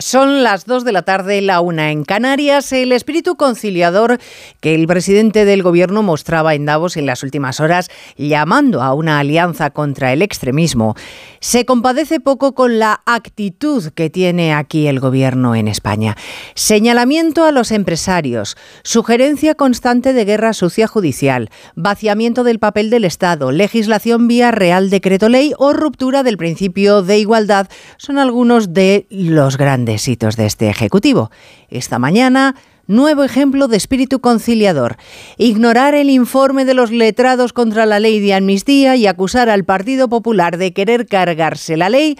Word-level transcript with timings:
Son 0.00 0.44
las 0.44 0.64
2 0.64 0.84
de 0.84 0.92
la 0.92 1.02
tarde, 1.02 1.42
la 1.42 1.60
una 1.60 1.90
en 1.90 2.04
Canarias. 2.04 2.70
El 2.72 2.92
espíritu 2.92 3.34
conciliador 3.34 4.20
que 4.60 4.76
el 4.76 4.86
presidente 4.86 5.44
del 5.44 5.64
gobierno 5.64 6.04
mostraba 6.04 6.54
en 6.54 6.66
Davos 6.66 6.96
en 6.96 7.04
las 7.04 7.24
últimas 7.24 7.58
horas, 7.58 7.90
llamando 8.16 8.80
a 8.80 8.94
una 8.94 9.18
alianza 9.18 9.70
contra 9.70 10.12
el 10.12 10.22
extremismo, 10.22 10.94
se 11.40 11.64
compadece 11.64 12.20
poco 12.20 12.54
con 12.54 12.78
la 12.78 13.00
actitud 13.06 13.86
que 13.92 14.08
tiene 14.08 14.54
aquí 14.54 14.86
el 14.86 15.00
gobierno 15.00 15.56
en 15.56 15.66
España. 15.66 16.16
Señalamiento 16.54 17.44
a 17.44 17.50
los 17.50 17.72
empresarios, 17.72 18.56
sugerencia 18.84 19.56
constante 19.56 20.12
de 20.12 20.24
guerra 20.24 20.52
sucia 20.52 20.86
judicial, 20.86 21.50
vaciamiento 21.74 22.44
del 22.44 22.60
papel 22.60 22.90
del 22.90 23.04
Estado, 23.04 23.50
legislación 23.50 24.28
vía 24.28 24.52
Real 24.52 24.90
Decreto 24.90 25.28
Ley 25.28 25.54
o 25.58 25.72
ruptura 25.72 26.22
del 26.22 26.36
principio 26.36 27.02
de 27.02 27.18
igualdad 27.18 27.66
son 27.96 28.18
algunos 28.18 28.72
de 28.72 29.08
los 29.10 29.56
grandes 29.56 29.88
de 30.06 30.46
este 30.46 30.68
Ejecutivo. 30.68 31.30
Esta 31.68 31.98
mañana, 31.98 32.54
nuevo 32.86 33.24
ejemplo 33.24 33.66
de 33.66 33.76
espíritu 33.76 34.20
conciliador. 34.20 34.96
Ignorar 35.36 35.94
el 35.94 36.08
informe 36.08 36.64
de 36.64 36.74
los 36.74 36.90
letrados 36.90 37.52
contra 37.52 37.84
la 37.84 37.98
ley 37.98 38.20
de 38.20 38.34
amnistía 38.34 38.94
y 38.94 39.06
acusar 39.06 39.48
al 39.50 39.64
Partido 39.64 40.08
Popular 40.08 40.56
de 40.56 40.72
querer 40.72 41.06
cargarse 41.06 41.76
la 41.76 41.88
ley 41.88 42.16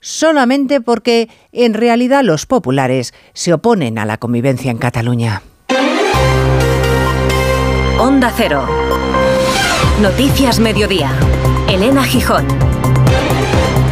solamente 0.00 0.80
porque 0.80 1.28
en 1.52 1.74
realidad 1.74 2.24
los 2.24 2.46
populares 2.46 3.14
se 3.32 3.52
oponen 3.52 3.98
a 3.98 4.04
la 4.04 4.16
convivencia 4.16 4.70
en 4.70 4.78
Cataluña. 4.78 5.42
Onda 7.98 8.32
Cero. 8.36 8.66
Noticias 10.00 10.58
Mediodía. 10.58 11.12
Elena 11.68 12.02
Gijón. 12.02 12.46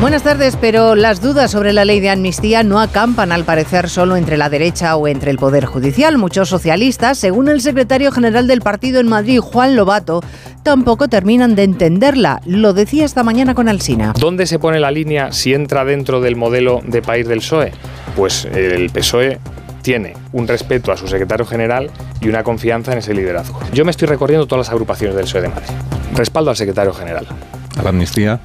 Buenas 0.00 0.22
tardes, 0.22 0.56
pero 0.60 0.94
las 0.94 1.20
dudas 1.20 1.50
sobre 1.50 1.72
la 1.72 1.84
ley 1.84 1.98
de 1.98 2.08
amnistía 2.08 2.62
no 2.62 2.78
acampan 2.78 3.32
al 3.32 3.42
parecer 3.44 3.88
solo 3.88 4.16
entre 4.16 4.36
la 4.36 4.48
derecha 4.48 4.94
o 4.94 5.08
entre 5.08 5.32
el 5.32 5.38
Poder 5.38 5.64
Judicial. 5.64 6.18
Muchos 6.18 6.48
socialistas, 6.48 7.18
según 7.18 7.48
el 7.48 7.60
secretario 7.60 8.12
general 8.12 8.46
del 8.46 8.60
partido 8.60 9.00
en 9.00 9.08
Madrid, 9.08 9.40
Juan 9.40 9.74
Lobato, 9.74 10.22
tampoco 10.62 11.08
terminan 11.08 11.56
de 11.56 11.64
entenderla. 11.64 12.40
Lo 12.46 12.74
decía 12.74 13.04
esta 13.04 13.24
mañana 13.24 13.54
con 13.54 13.68
Alsina. 13.68 14.12
¿Dónde 14.16 14.46
se 14.46 14.60
pone 14.60 14.78
la 14.78 14.92
línea 14.92 15.32
si 15.32 15.52
entra 15.52 15.84
dentro 15.84 16.20
del 16.20 16.36
modelo 16.36 16.80
de 16.86 17.02
país 17.02 17.26
del 17.26 17.40
PSOE? 17.40 17.72
Pues 18.14 18.44
el 18.44 18.90
PSOE 18.90 19.40
tiene 19.82 20.14
un 20.32 20.46
respeto 20.46 20.92
a 20.92 20.96
su 20.96 21.08
secretario 21.08 21.44
general 21.44 21.90
y 22.20 22.28
una 22.28 22.44
confianza 22.44 22.92
en 22.92 22.98
ese 22.98 23.14
liderazgo. 23.14 23.58
Yo 23.72 23.84
me 23.84 23.90
estoy 23.90 24.06
recorriendo 24.06 24.46
todas 24.46 24.68
las 24.68 24.72
agrupaciones 24.72 25.16
del 25.16 25.24
PSOE 25.24 25.42
de 25.42 25.48
Madrid. 25.48 25.68
Respaldo 26.14 26.50
al 26.50 26.56
secretario 26.56 26.92
general. 26.92 27.26
A 27.76 27.82
la 27.82 27.88
amnistía. 27.90 28.38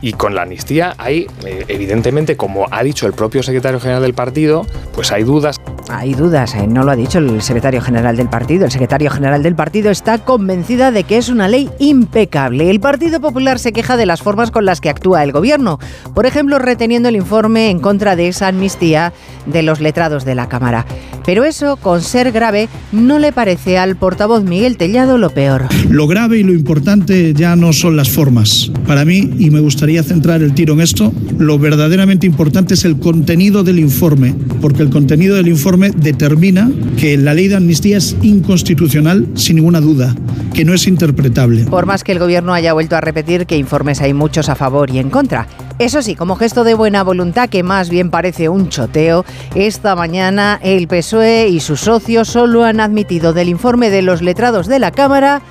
Y 0.00 0.12
con 0.12 0.34
la 0.34 0.42
amnistía 0.42 0.94
hay, 0.98 1.26
eh, 1.44 1.64
evidentemente, 1.68 2.36
como 2.36 2.66
ha 2.70 2.82
dicho 2.82 3.06
el 3.06 3.12
propio 3.12 3.42
secretario 3.42 3.80
general 3.80 4.02
del 4.02 4.14
partido, 4.14 4.66
pues 4.94 5.12
hay 5.12 5.24
dudas. 5.24 5.56
Hay 5.88 6.14
dudas, 6.14 6.54
eh, 6.54 6.66
no 6.66 6.82
lo 6.82 6.90
ha 6.90 6.96
dicho 6.96 7.18
el 7.18 7.40
secretario 7.42 7.80
general 7.80 8.16
del 8.16 8.28
partido. 8.28 8.64
El 8.64 8.72
secretario 8.72 9.10
general 9.10 9.42
del 9.42 9.54
partido 9.54 9.90
está 9.90 10.18
convencida 10.18 10.90
de 10.90 11.04
que 11.04 11.16
es 11.16 11.28
una 11.28 11.48
ley 11.48 11.70
impecable. 11.78 12.70
El 12.70 12.80
Partido 12.80 13.20
Popular 13.20 13.58
se 13.58 13.72
queja 13.72 13.96
de 13.96 14.06
las 14.06 14.20
formas 14.20 14.50
con 14.50 14.64
las 14.64 14.80
que 14.80 14.90
actúa 14.90 15.22
el 15.22 15.32
gobierno. 15.32 15.78
Por 16.14 16.26
ejemplo, 16.26 16.58
reteniendo 16.58 17.08
el 17.08 17.16
informe 17.16 17.70
en 17.70 17.78
contra 17.78 18.16
de 18.16 18.28
esa 18.28 18.48
amnistía 18.48 19.12
de 19.46 19.62
los 19.62 19.80
letrados 19.80 20.24
de 20.24 20.34
la 20.34 20.48
Cámara. 20.48 20.86
Pero 21.24 21.44
eso, 21.44 21.76
con 21.76 22.02
ser 22.02 22.30
grave, 22.30 22.68
no 22.92 23.18
le 23.18 23.32
parece 23.32 23.78
al 23.78 23.96
portavoz 23.96 24.44
Miguel 24.44 24.76
Tellado 24.76 25.18
lo 25.18 25.30
peor. 25.30 25.66
Lo 25.88 26.06
grave 26.06 26.38
y 26.38 26.42
lo 26.44 26.52
importante 26.52 27.34
ya 27.34 27.56
no 27.56 27.72
son 27.72 27.96
las 27.96 28.10
formas. 28.10 28.70
Para 28.86 29.04
mí, 29.04 29.30
y 29.38 29.50
me 29.50 29.60
gustaría 29.60 29.95
centrar 30.02 30.42
el 30.42 30.54
tiro 30.54 30.74
en 30.74 30.80
esto, 30.80 31.12
lo 31.38 31.58
verdaderamente 31.58 32.26
importante 32.26 32.74
es 32.74 32.84
el 32.84 32.98
contenido 32.98 33.64
del 33.64 33.78
informe, 33.78 34.34
porque 34.60 34.82
el 34.82 34.90
contenido 34.90 35.36
del 35.36 35.48
informe 35.48 35.90
determina 35.90 36.70
que 36.98 37.16
la 37.16 37.34
ley 37.34 37.48
de 37.48 37.56
amnistía 37.56 37.98
es 37.98 38.16
inconstitucional 38.22 39.26
sin 39.34 39.56
ninguna 39.56 39.80
duda, 39.80 40.14
que 40.54 40.64
no 40.64 40.74
es 40.74 40.86
interpretable. 40.86 41.64
Por 41.64 41.86
más 41.86 42.04
que 42.04 42.12
el 42.12 42.18
gobierno 42.18 42.54
haya 42.54 42.72
vuelto 42.72 42.96
a 42.96 43.00
repetir 43.00 43.46
que 43.46 43.56
informes 43.56 44.00
hay 44.00 44.14
muchos 44.14 44.48
a 44.48 44.54
favor 44.54 44.90
y 44.90 44.98
en 44.98 45.10
contra. 45.10 45.46
Eso 45.78 46.00
sí, 46.00 46.14
como 46.14 46.36
gesto 46.36 46.64
de 46.64 46.74
buena 46.74 47.02
voluntad, 47.02 47.48
que 47.48 47.62
más 47.62 47.90
bien 47.90 48.10
parece 48.10 48.48
un 48.48 48.70
choteo, 48.70 49.24
esta 49.54 49.94
mañana 49.94 50.58
el 50.62 50.88
PSOE 50.88 51.48
y 51.48 51.60
sus 51.60 51.80
socios 51.80 52.28
solo 52.28 52.64
han 52.64 52.80
admitido 52.80 53.34
del 53.34 53.50
informe 53.50 53.90
de 53.90 54.02
los 54.02 54.22
letrados 54.22 54.66
de 54.66 54.78
la 54.78 54.90
Cámara 54.90 55.42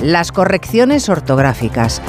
las 0.00 0.32
correcciones 0.32 1.08
ortográficas. 1.08 2.02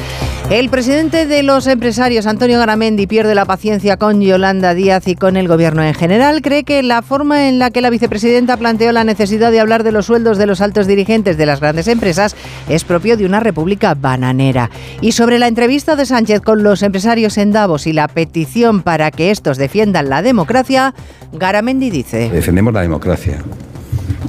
El 0.50 0.70
presidente 0.70 1.28
de 1.28 1.44
los 1.44 1.68
empresarios, 1.68 2.26
Antonio 2.26 2.58
Garamendi, 2.58 3.06
pierde 3.06 3.36
la 3.36 3.46
paciencia 3.46 3.98
con 3.98 4.20
Yolanda 4.20 4.74
Díaz 4.74 5.08
y 5.08 5.16
con 5.16 5.38
el 5.38 5.48
gobierno 5.48 5.84
en 5.84 5.94
general. 5.94 6.42
Cree 6.42 6.64
que 6.64 6.82
la 6.82 7.04
forma 7.04 7.48
en 7.48 7.60
la 7.60 7.70
que 7.70 7.82
la 7.82 7.92
vicepresidenta 7.92 8.58
planteó 8.58 8.92
la 8.92 9.04
necesidad 9.04 9.52
de 9.52 9.60
hablar 9.60 9.84
de 9.84 9.92
los 9.92 10.08
sueldos 10.08 10.40
de 10.40 10.48
los 10.48 10.62
altos 10.62 10.88
dirigentes 10.88 11.38
de 11.38 11.46
las 11.46 11.60
grandes 11.60 11.88
empresas 11.88 12.36
es 12.68 12.84
propio 12.84 13.16
de 13.16 13.26
una 13.26 13.40
república 13.40 13.94
bananera. 13.94 14.72
Y 15.02 15.12
sobre 15.12 15.38
la 15.38 15.48
entrevista 15.48 15.96
de 15.96 16.08
Sánchez 16.08 16.42
con 16.42 16.64
los 16.64 16.82
empresarios 16.82 17.38
en 17.38 17.52
Davos 17.52 17.86
y 17.86 17.94
la 17.94 18.08
petición 18.08 18.82
para 18.82 19.12
que 19.12 19.30
estos 19.30 19.58
defiendan 19.58 20.10
la 20.10 20.24
democracia, 20.24 20.96
Garamendi 21.32 21.92
dice: 21.92 22.30
Defendemos 22.32 22.74
la 22.74 22.82
democracia 22.82 23.44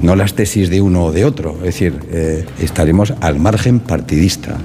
no 0.01 0.15
las 0.15 0.33
tesis 0.33 0.69
de 0.69 0.81
uno 0.81 1.05
o 1.05 1.11
de 1.11 1.25
otro. 1.25 1.55
Es 1.59 1.63
decir, 1.63 1.99
eh, 2.11 2.45
estaremos 2.59 3.13
al 3.21 3.39
margen 3.39 3.79
partidista. 3.79 4.57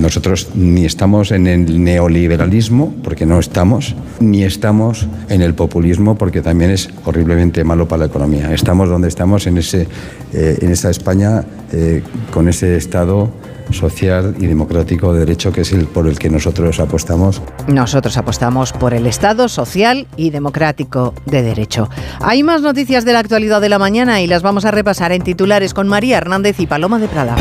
nosotros 0.00 0.48
ni 0.54 0.84
estamos 0.84 1.30
en 1.30 1.46
el 1.46 1.82
neoliberalismo, 1.82 2.94
porque 3.02 3.26
no 3.26 3.38
estamos, 3.38 3.94
ni 4.20 4.44
estamos 4.44 5.06
en 5.28 5.42
el 5.42 5.54
populismo, 5.54 6.16
porque 6.16 6.40
también 6.40 6.70
es 6.70 6.90
horriblemente 7.04 7.64
malo 7.64 7.86
para 7.86 8.00
la 8.00 8.06
economía. 8.06 8.52
Estamos 8.52 8.88
donde 8.88 9.08
estamos, 9.08 9.46
en, 9.46 9.58
ese, 9.58 9.86
eh, 10.32 10.58
en 10.60 10.70
esa 10.70 10.90
España, 10.90 11.44
eh, 11.72 12.02
con 12.32 12.48
ese 12.48 12.76
Estado 12.76 13.30
social 13.70 14.34
y 14.38 14.46
democrático 14.46 15.12
de 15.12 15.20
derecho 15.20 15.52
que 15.52 15.62
es 15.62 15.72
el 15.72 15.86
por 15.86 16.06
el 16.06 16.18
que 16.18 16.30
nosotros 16.30 16.80
apostamos. 16.80 17.42
Nosotros 17.66 18.16
apostamos 18.16 18.72
por 18.72 18.94
el 18.94 19.06
Estado 19.06 19.48
social 19.48 20.06
y 20.16 20.30
democrático 20.30 21.14
de 21.26 21.42
derecho. 21.42 21.88
Hay 22.20 22.42
más 22.42 22.62
noticias 22.62 23.04
de 23.04 23.12
la 23.12 23.20
actualidad 23.20 23.60
de 23.60 23.68
la 23.68 23.78
mañana 23.78 24.20
y 24.20 24.26
las 24.26 24.42
vamos 24.42 24.64
a 24.64 24.70
repasar 24.70 25.12
en 25.12 25.22
titulares 25.22 25.74
con 25.74 25.88
María 25.88 26.18
Hernández 26.18 26.60
y 26.60 26.66
Paloma 26.66 26.98
de 26.98 27.08
Prada. 27.08 27.36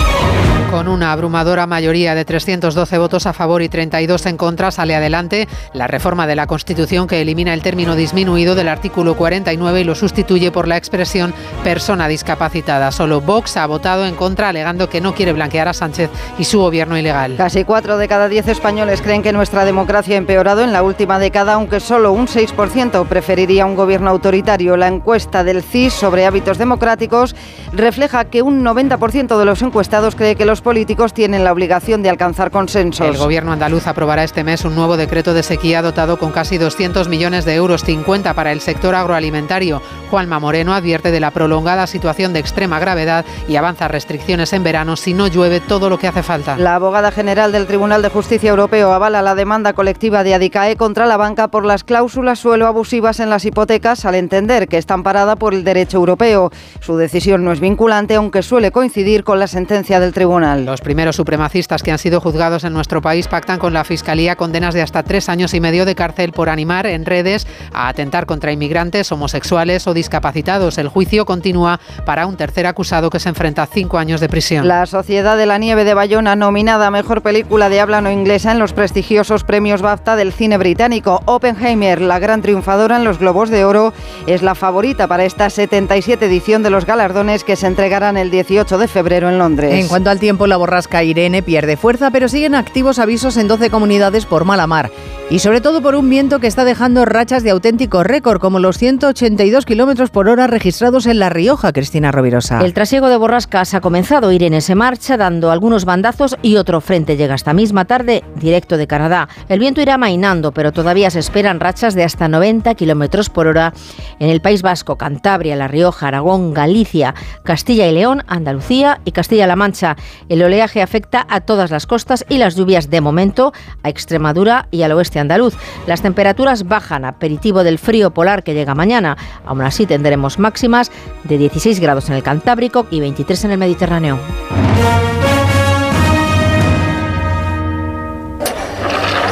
Con 0.72 0.88
una 0.88 1.12
abrumadora 1.12 1.68
mayoría 1.68 2.16
de 2.16 2.24
312 2.24 2.98
votos 2.98 3.26
a 3.26 3.34
favor 3.34 3.62
y 3.62 3.68
32 3.68 4.26
en 4.28 4.38
contra, 4.38 4.72
sale 4.72 4.96
adelante 4.96 5.50
la 5.74 5.86
reforma 5.86 6.28
de 6.28 6.38
la 6.38 6.48
Constitución 6.48 7.08
que 7.08 7.20
elimina 7.20 7.54
el 7.54 7.62
término 7.62 7.98
disminuido 7.98 8.56
del 8.56 8.70
artículo 8.70 9.18
49 9.18 9.82
y 9.82 9.84
lo 9.84 9.96
sustituye 9.96 10.50
por 10.50 10.70
la 10.70 10.78
expresión 10.78 11.34
persona 11.66 12.08
discapacitada. 12.08 12.94
Solo 12.94 13.20
Vox 13.20 13.58
ha 13.58 13.68
votado 13.68 14.06
en 14.06 14.16
contra, 14.16 14.48
alegando 14.48 14.88
que 14.88 15.02
no 15.02 15.14
quiere 15.14 15.34
blanquear 15.34 15.68
a 15.68 15.74
Sánchez 15.74 16.10
y 16.40 16.46
su 16.46 16.60
gobierno 16.60 16.98
ilegal. 16.98 17.36
Casi 17.36 17.66
4 17.66 17.98
de 17.98 18.08
cada 18.08 18.30
10 18.30 18.48
españoles 18.48 19.02
creen 19.02 19.24
que 19.24 19.34
nuestra 19.34 19.66
democracia 19.66 20.16
ha 20.16 20.20
empeorado 20.20 20.64
en 20.64 20.72
la 20.72 20.84
última 20.84 21.20
década, 21.20 21.56
aunque 21.56 21.82
solo 21.82 22.14
un 22.14 22.28
6% 22.28 23.08
preferiría 23.08 23.66
un 23.66 23.76
gobierno 23.76 24.10
autoritario. 24.10 24.78
La 24.78 24.88
encuesta 24.88 25.44
del 25.44 25.64
CIS 25.64 25.92
sobre 25.92 26.26
hábitos 26.26 26.58
democráticos 26.58 27.36
refleja 27.74 28.24
que 28.24 28.42
un 28.42 28.64
90% 28.64 29.38
de 29.38 29.46
los 29.46 29.62
encuestados 29.62 30.16
cree 30.16 30.38
que 30.38 30.46
los 30.46 30.61
políticos 30.62 31.14
tienen 31.14 31.44
la 31.44 31.52
obligación 31.52 32.02
de 32.04 32.10
alcanzar 32.10 32.52
consensos. 32.52 33.08
El 33.08 33.18
gobierno 33.18 33.52
andaluz 33.52 33.88
aprobará 33.88 34.24
este 34.24 34.44
mes 34.44 34.64
un 34.66 34.76
nuevo 34.76 34.98
decreto 34.98 35.34
de 35.34 35.44
sequía 35.44 35.82
dotado 35.82 36.18
con 36.18 36.32
casi 36.32 36.58
200 36.58 37.08
millones 37.10 37.46
de 37.46 37.56
euros, 37.56 37.84
50 37.84 38.34
para 38.34 38.52
el 38.52 38.62
sector 38.62 38.96
agroalimentario. 38.96 39.82
Juanma 40.10 40.40
Moreno 40.40 40.74
advierte 40.74 41.12
de 41.12 41.20
la 41.20 41.32
prolongada 41.32 41.88
situación 41.88 42.34
de 42.34 42.40
extrema 42.40 42.80
gravedad 42.80 43.26
y 43.48 43.56
avanza 43.56 43.88
restricciones 43.88 44.54
en 44.54 44.64
verano 44.64 44.96
si 44.96 45.14
no 45.14 45.28
llueve 45.28 45.60
todo 45.60 45.90
lo 45.90 45.98
que 45.98 46.08
hace 46.08 46.24
falta. 46.24 46.58
La 46.58 46.76
abogada 46.76 47.12
general 47.12 47.52
del 47.52 47.68
Tribunal 47.68 48.02
de 48.02 48.10
Justicia 48.10 48.50
Europeo 48.50 48.94
avala 48.94 49.22
la 49.22 49.36
demanda 49.36 49.74
colectiva 49.74 50.24
de 50.24 50.36
Adicae 50.36 50.76
contra 50.76 51.06
la 51.06 51.18
banca 51.18 51.48
por 51.50 51.66
las 51.66 51.84
cláusulas 51.84 52.40
suelo 52.40 52.68
abusivas 52.68 53.20
en 53.20 53.30
las 53.30 53.46
hipotecas 53.46 54.06
al 54.06 54.16
entender 54.16 54.68
que 54.68 54.78
está 54.78 54.94
amparada 54.94 55.36
por 55.36 55.54
el 55.54 55.64
derecho 55.64 55.98
europeo. 55.98 56.52
Su 56.80 56.98
decisión 56.98 57.44
no 57.44 57.52
es 57.52 57.60
vinculante, 57.60 58.16
aunque 58.16 58.44
suele 58.44 58.72
coincidir 58.72 59.24
con 59.24 59.40
la 59.40 59.48
sentencia 59.48 60.00
del 60.00 60.14
tribunal. 60.14 60.51
Los 60.58 60.82
primeros 60.82 61.16
supremacistas 61.16 61.84
que 61.84 61.92
han 61.92 61.98
sido 61.98 62.20
juzgados 62.20 62.64
en 62.64 62.74
nuestro 62.74 63.02
país 63.02 63.28
pactan 63.28 63.60
con 63.60 63.74
la 63.74 63.84
Fiscalía 63.84 64.36
condenas 64.36 64.74
de 64.74 64.82
hasta 64.82 65.04
tres 65.04 65.30
años 65.30 65.54
y 65.54 65.60
medio 65.60 65.86
de 65.86 65.96
cárcel 65.96 66.32
por 66.32 66.50
animar 66.50 66.86
en 66.86 67.06
redes 67.06 67.48
a 67.74 67.88
atentar 67.88 68.26
contra 68.26 68.52
inmigrantes, 68.52 69.12
homosexuales 69.12 69.88
o 69.88 69.94
discapacitados. 69.94 70.78
El 70.78 70.88
juicio 70.88 71.26
continúa 71.26 71.80
para 72.06 72.26
un 72.26 72.38
tercer 72.38 72.68
acusado 72.68 73.10
que 73.10 73.20
se 73.20 73.30
enfrenta 73.30 73.64
a 73.64 73.68
cinco 73.68 73.98
años 73.98 74.20
de 74.20 74.30
prisión. 74.30 74.68
La 74.68 74.86
Sociedad 74.86 75.38
de 75.38 75.46
la 75.46 75.58
Nieve 75.58 75.84
de 75.84 75.94
Bayona, 75.94 76.36
nominada 76.36 76.88
a 76.88 76.92
Mejor 76.92 77.22
Película 77.22 77.70
de 77.70 77.80
Habla 77.80 78.02
No 78.02 78.12
Inglesa 78.12 78.52
en 78.52 78.60
los 78.60 78.74
prestigiosos 78.74 79.44
premios 79.44 79.82
BAFTA 79.82 80.16
del 80.16 80.34
cine 80.34 80.58
británico. 80.58 81.22
Oppenheimer, 81.26 82.02
la 82.02 82.20
gran 82.20 82.42
triunfadora 82.42 82.98
en 82.98 83.04
los 83.04 83.20
Globos 83.20 83.50
de 83.50 83.66
Oro, 83.66 83.94
es 84.28 84.42
la 84.42 84.56
favorita 84.56 85.08
para 85.08 85.26
esta 85.26 85.50
77 85.50 86.26
edición 86.26 86.64
de 86.64 86.70
los 86.70 86.86
galardones 86.86 87.44
que 87.44 87.56
se 87.56 87.68
entregarán 87.68 88.18
el 88.18 88.32
18 88.32 88.78
de 88.78 88.88
febrero 88.88 89.30
en 89.30 89.38
Londres. 89.38 89.74
En 89.74 89.88
cuanto 89.88 90.10
al 90.10 90.20
tiempo, 90.20 90.41
la 90.48 90.58
borrasca 90.58 91.04
Irene 91.04 91.44
pierde 91.44 91.78
fuerza, 91.78 92.12
pero 92.12 92.28
siguen 92.28 92.56
activos 92.56 93.00
avisos 93.00 93.38
en 93.38 93.48
12 93.48 93.70
comunidades 93.70 94.26
por 94.26 94.46
mala 94.46 94.68
mar. 94.68 94.92
Y 95.30 95.40
sobre 95.40 95.62
todo 95.62 95.82
por 95.82 95.96
un 95.96 96.10
viento 96.10 96.40
que 96.40 96.48
está 96.48 96.66
dejando 96.66 97.06
rachas 97.06 97.42
de 97.44 97.52
auténtico 97.52 98.04
récord, 98.04 98.42
como 98.42 98.60
los 98.60 98.78
182 98.78 99.66
kilómetros 99.66 100.10
por 100.10 100.28
hora 100.28 100.46
registrados 100.48 101.06
en 101.06 101.20
La 101.20 101.30
Rioja, 101.30 101.72
Cristina 101.72 102.12
Rovirosa. 102.12 102.60
El 102.60 102.74
trasiego 102.74 103.08
de 103.08 103.16
borrascas 103.16 103.74
ha 103.74 103.80
comenzado. 103.80 104.34
Irene 104.34 104.60
se 104.60 104.76
marcha 104.76 105.16
dando 105.16 105.50
algunos 105.50 105.86
bandazos 105.86 106.36
y 106.42 106.58
otro 106.58 106.82
frente 106.82 107.16
llega 107.16 107.36
esta 107.36 107.54
misma 107.54 107.86
tarde 107.86 108.26
directo 108.36 108.76
de 108.76 108.88
Canadá. 108.88 109.30
El 109.48 109.60
viento 109.60 109.80
irá 109.80 109.98
mainando, 109.98 110.52
pero 110.52 110.74
todavía 110.74 111.10
se 111.10 111.20
esperan 111.20 111.62
rachas 111.62 111.96
de 111.96 112.04
hasta 112.04 112.28
90 112.28 112.76
kilómetros 112.76 113.30
por 113.30 113.48
hora 113.48 113.74
en 114.20 114.30
el 114.30 114.42
País 114.42 114.62
Vasco, 114.62 114.98
Cantabria, 114.98 115.56
La 115.56 115.70
Rioja, 115.70 116.10
Aragón, 116.10 116.54
Galicia, 116.54 117.16
Castilla 117.44 117.88
y 117.88 117.94
León, 117.94 118.24
Andalucía 118.28 119.00
y 119.06 119.14
Castilla-La 119.14 119.56
Mancha. 119.56 119.96
El 120.32 120.42
oleaje 120.44 120.82
afecta 120.82 121.28
a 121.30 121.42
todas 121.42 121.72
las 121.72 121.86
costas 121.86 122.24
y 122.30 122.38
las 122.38 122.56
lluvias 122.56 122.90
de 122.90 123.02
momento 123.02 123.52
a 123.84 123.90
Extremadura 123.90 124.70
y 124.72 124.84
al 124.84 124.94
oeste 124.94 125.20
andaluz. 125.20 125.56
Las 125.88 126.02
temperaturas 126.02 126.70
bajan, 126.70 127.04
aperitivo 127.04 127.66
del 127.66 127.78
frío 127.78 128.12
polar 128.12 128.42
que 128.42 128.54
llega 128.54 128.74
mañana. 128.74 129.18
Aún 129.46 129.60
así 129.62 129.86
tendremos 129.86 130.40
máximas 130.40 130.90
de 131.26 131.38
16 131.38 131.82
grados 131.82 132.08
en 132.08 132.16
el 132.16 132.24
Cantábrico 132.24 132.88
y 132.90 133.02
23 133.02 133.44
en 133.44 133.52
el 133.52 133.58
Mediterráneo. 133.58 134.20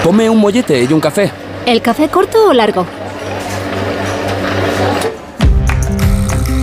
Tome 0.04 0.30
un 0.30 0.38
mollete 0.38 0.84
y 0.84 0.92
un 0.92 1.00
café. 1.00 1.32
¿El 1.66 1.82
café 1.82 2.10
corto 2.10 2.50
o 2.50 2.54
largo? 2.54 2.86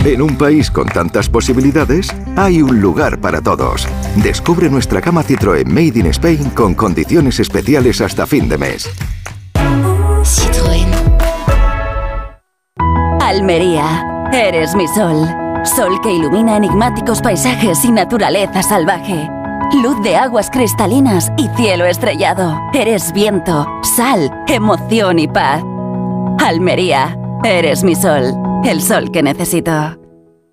En 0.05 0.21
un 0.21 0.37
país 0.37 0.69
con 0.69 0.87
tantas 0.87 1.27
posibilidades, 1.27 2.13
hay 2.37 2.61
un 2.61 2.79
lugar 2.79 3.19
para 3.19 3.41
todos. 3.41 3.87
Descubre 4.15 4.69
nuestra 4.69 5.01
cama 5.01 5.23
Citroën 5.23 5.65
Made 5.65 5.99
in 5.99 6.05
Spain 6.07 6.51
con 6.51 6.75
condiciones 6.75 7.39
especiales 7.39 7.99
hasta 7.99 8.25
fin 8.27 8.47
de 8.47 8.57
mes. 8.57 8.89
Citroën. 10.23 10.87
Almería, 13.19 14.29
eres 14.31 14.75
mi 14.75 14.87
sol. 14.87 15.27
Sol 15.65 15.99
que 16.01 16.13
ilumina 16.13 16.55
enigmáticos 16.55 17.21
paisajes 17.21 17.83
y 17.83 17.91
naturaleza 17.91 18.61
salvaje. 18.61 19.29
Luz 19.81 20.01
de 20.01 20.15
aguas 20.15 20.49
cristalinas 20.49 21.31
y 21.37 21.49
cielo 21.57 21.85
estrellado. 21.85 22.57
Eres 22.73 23.11
viento, 23.11 23.67
sal, 23.81 24.31
emoción 24.47 25.19
y 25.19 25.27
paz. 25.27 25.61
Almería, 26.39 27.17
eres 27.43 27.83
mi 27.83 27.95
sol. 27.95 28.33
El 28.63 28.81
sol 28.81 29.11
que 29.11 29.23
necesito. 29.23 30.06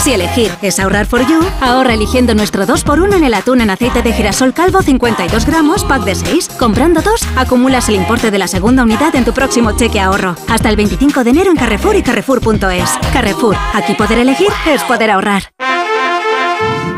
Si 0.00 0.14
elegir 0.14 0.50
es 0.62 0.80
ahorrar 0.80 1.04
for 1.04 1.26
you, 1.26 1.40
ahorra 1.60 1.92
eligiendo 1.92 2.34
nuestro 2.34 2.64
2x1 2.66 3.16
en 3.16 3.24
el 3.24 3.34
atún 3.34 3.60
en 3.60 3.68
aceite 3.68 4.00
de 4.00 4.14
girasol 4.14 4.54
calvo 4.54 4.80
52 4.80 5.44
gramos, 5.44 5.84
pack 5.84 6.04
de 6.04 6.14
6. 6.14 6.48
Comprando 6.58 7.02
dos, 7.02 7.26
acumulas 7.36 7.86
el 7.90 7.96
importe 7.96 8.30
de 8.30 8.38
la 8.38 8.48
segunda 8.48 8.82
unidad 8.82 9.14
en 9.14 9.26
tu 9.26 9.34
próximo 9.34 9.76
cheque 9.76 10.00
ahorro. 10.00 10.36
Hasta 10.48 10.70
el 10.70 10.76
25 10.76 11.22
de 11.22 11.30
enero 11.30 11.50
en 11.50 11.56
Carrefour 11.56 11.96
y 11.96 12.02
Carrefour.es. 12.02 12.90
Carrefour, 13.12 13.56
aquí 13.74 13.92
poder 13.92 14.20
elegir 14.20 14.48
es 14.66 14.82
poder 14.84 15.10
ahorrar. 15.10 15.42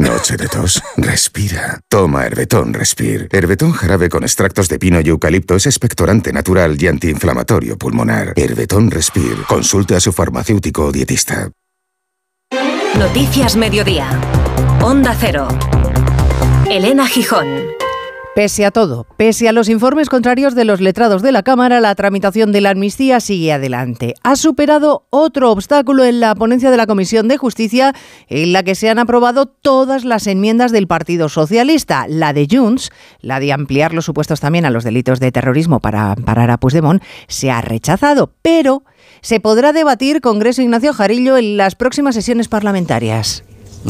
Noche 0.00 0.38
de 0.38 0.48
tos. 0.48 0.82
Respira. 0.96 1.78
Toma 1.88 2.24
Herbetón 2.24 2.72
Respir. 2.72 3.28
Herbetón 3.30 3.72
jarabe 3.72 4.08
con 4.08 4.22
extractos 4.22 4.66
de 4.70 4.78
pino 4.78 4.98
y 4.98 5.08
eucalipto 5.08 5.56
es 5.56 5.66
expectorante 5.66 6.32
natural 6.32 6.82
y 6.82 6.86
antiinflamatorio 6.86 7.76
pulmonar. 7.76 8.32
Herbetón 8.34 8.90
Respir. 8.90 9.44
Consulte 9.46 9.94
a 9.96 10.00
su 10.00 10.10
farmacéutico 10.12 10.86
o 10.86 10.92
dietista. 10.92 11.50
Noticias 12.98 13.56
Mediodía. 13.56 14.08
Onda 14.80 15.14
Cero. 15.20 15.48
Elena 16.70 17.06
Gijón. 17.06 17.46
Pese 18.32 18.64
a 18.64 18.70
todo, 18.70 19.08
pese 19.16 19.48
a 19.48 19.52
los 19.52 19.68
informes 19.68 20.08
contrarios 20.08 20.54
de 20.54 20.64
los 20.64 20.80
letrados 20.80 21.20
de 21.20 21.32
la 21.32 21.42
Cámara, 21.42 21.80
la 21.80 21.96
tramitación 21.96 22.52
de 22.52 22.60
la 22.60 22.70
amnistía 22.70 23.18
sigue 23.18 23.52
adelante. 23.52 24.14
Ha 24.22 24.36
superado 24.36 25.04
otro 25.10 25.50
obstáculo 25.50 26.04
en 26.04 26.20
la 26.20 26.36
ponencia 26.36 26.70
de 26.70 26.76
la 26.76 26.86
Comisión 26.86 27.26
de 27.26 27.38
Justicia, 27.38 27.92
en 28.28 28.52
la 28.52 28.62
que 28.62 28.76
se 28.76 28.88
han 28.88 29.00
aprobado 29.00 29.46
todas 29.46 30.04
las 30.04 30.28
enmiendas 30.28 30.70
del 30.70 30.86
Partido 30.86 31.28
Socialista. 31.28 32.06
La 32.08 32.32
de 32.32 32.46
Junts, 32.48 32.92
la 33.20 33.40
de 33.40 33.52
ampliar 33.52 33.92
los 33.94 34.04
supuestos 34.04 34.38
también 34.38 34.64
a 34.64 34.70
los 34.70 34.84
delitos 34.84 35.18
de 35.18 35.32
terrorismo 35.32 35.80
para 35.80 36.14
parar 36.14 36.52
a 36.52 36.58
Puigdemont, 36.58 37.02
se 37.26 37.50
ha 37.50 37.60
rechazado, 37.60 38.32
pero 38.42 38.84
se 39.22 39.40
podrá 39.40 39.72
debatir 39.72 40.20
Congreso 40.20 40.62
Ignacio 40.62 40.92
Jarillo 40.92 41.36
en 41.36 41.56
las 41.56 41.74
próximas 41.74 42.14
sesiones 42.14 42.46
parlamentarias. 42.46 43.42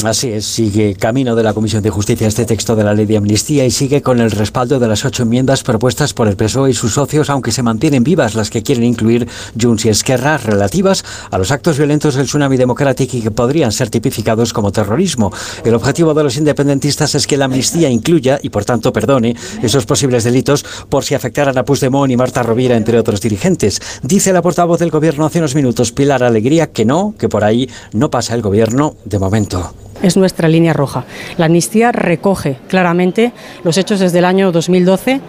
Así 0.04 0.30
es, 0.30 0.46
sigue 0.46 0.94
camino 0.94 1.34
de 1.34 1.42
la 1.42 1.52
Comisión 1.52 1.82
de 1.82 1.90
Justicia 1.90 2.28
este 2.28 2.44
texto 2.44 2.76
de 2.76 2.84
la 2.84 2.94
ley 2.94 3.06
de 3.06 3.16
amnistía 3.16 3.66
y 3.66 3.72
sigue 3.72 4.02
con 4.02 4.20
el 4.20 4.30
respaldo 4.30 4.78
de 4.78 4.86
las 4.86 5.04
ocho 5.04 5.24
enmiendas 5.24 5.64
propuestas 5.64 6.14
por 6.14 6.28
el 6.28 6.36
PSOE 6.36 6.70
y 6.70 6.74
sus 6.74 6.94
socios, 6.94 7.28
aunque 7.28 7.50
se 7.50 7.64
mantienen 7.64 8.04
vivas 8.04 8.36
las 8.36 8.50
que 8.50 8.62
quieren 8.62 8.84
incluir 8.84 9.26
Junts 9.60 9.86
y 9.86 9.88
Esquerra 9.88 10.38
relativas 10.38 11.04
a 11.32 11.38
los 11.38 11.50
actos 11.50 11.76
violentos 11.76 12.14
del 12.14 12.26
tsunami 12.26 12.56
democrático 12.56 13.16
y 13.16 13.20
que 13.20 13.32
podrían 13.32 13.72
ser 13.72 13.90
tipificados 13.90 14.52
como 14.52 14.70
terrorismo. 14.70 15.32
El 15.64 15.74
objetivo 15.74 16.14
de 16.14 16.22
los 16.22 16.36
independentistas 16.36 17.16
es 17.16 17.26
que 17.26 17.36
la 17.36 17.46
amnistía 17.46 17.90
incluya 17.90 18.38
y 18.40 18.50
por 18.50 18.64
tanto 18.64 18.92
perdone 18.92 19.34
esos 19.60 19.86
posibles 19.86 20.22
delitos 20.22 20.64
por 20.88 21.04
si 21.04 21.16
afectaran 21.16 21.58
a 21.58 21.64
Puigdemont 21.64 22.12
y 22.12 22.16
Marta 22.16 22.44
Rovira, 22.44 22.76
entre 22.76 22.96
otros 22.96 23.20
dirigentes. 23.20 23.82
Dice 24.04 24.32
la 24.32 24.40
portavoz 24.40 24.78
del 24.78 24.90
gobierno 24.90 25.26
hace 25.26 25.40
unos 25.40 25.56
minutos, 25.56 25.90
Pilar 25.90 26.22
Alegría, 26.22 26.70
que 26.70 26.84
no, 26.84 27.12
que 27.18 27.28
por 27.28 27.42
ahí 27.42 27.68
no 27.92 28.08
pasa 28.08 28.36
el 28.36 28.42
gobierno 28.42 28.94
de 29.04 29.18
momento 29.18 29.74
es 30.02 30.16
nuestra 30.16 30.48
línea 30.48 30.72
roja. 30.72 31.04
La 31.36 31.46
amnistía 31.46 31.92
recoge 31.92 32.56
claramente 32.68 33.32
los 33.64 33.78
hechos 33.78 34.00
desde 34.00 34.18
el 34.18 34.24
año 34.24 34.52
2012. 34.52 35.20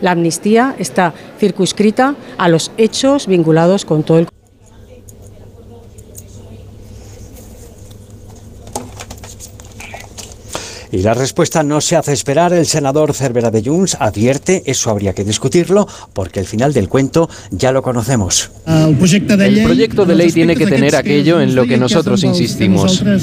La 0.00 0.12
amnistía 0.12 0.74
está 0.78 1.14
circunscrita 1.38 2.14
a 2.38 2.48
los 2.48 2.72
hechos 2.76 3.26
vinculados 3.26 3.84
con 3.84 4.02
todo 4.02 4.18
el 4.18 4.28
Y 10.92 10.98
la 10.98 11.14
respuesta 11.14 11.62
no 11.62 11.80
se 11.80 11.96
hace 11.96 12.12
esperar. 12.12 12.52
El 12.52 12.66
senador 12.66 13.14
Cervera 13.14 13.50
de 13.50 13.62
Junts 13.62 13.96
advierte, 13.98 14.62
eso 14.66 14.90
habría 14.90 15.14
que 15.14 15.24
discutirlo, 15.24 15.88
porque 16.12 16.38
el 16.38 16.44
final 16.46 16.74
del 16.74 16.90
cuento 16.90 17.30
ya 17.50 17.72
lo 17.72 17.80
conocemos. 17.82 18.50
El 18.66 18.94
proyecto 19.64 20.04
de 20.04 20.14
ley 20.14 20.30
tiene 20.30 20.54
que 20.54 20.66
tener 20.66 20.94
aquello 20.94 21.40
en 21.40 21.54
lo 21.54 21.64
que 21.64 21.78
nosotros 21.78 22.22
insistimos. 22.24 23.02
No 23.02 23.18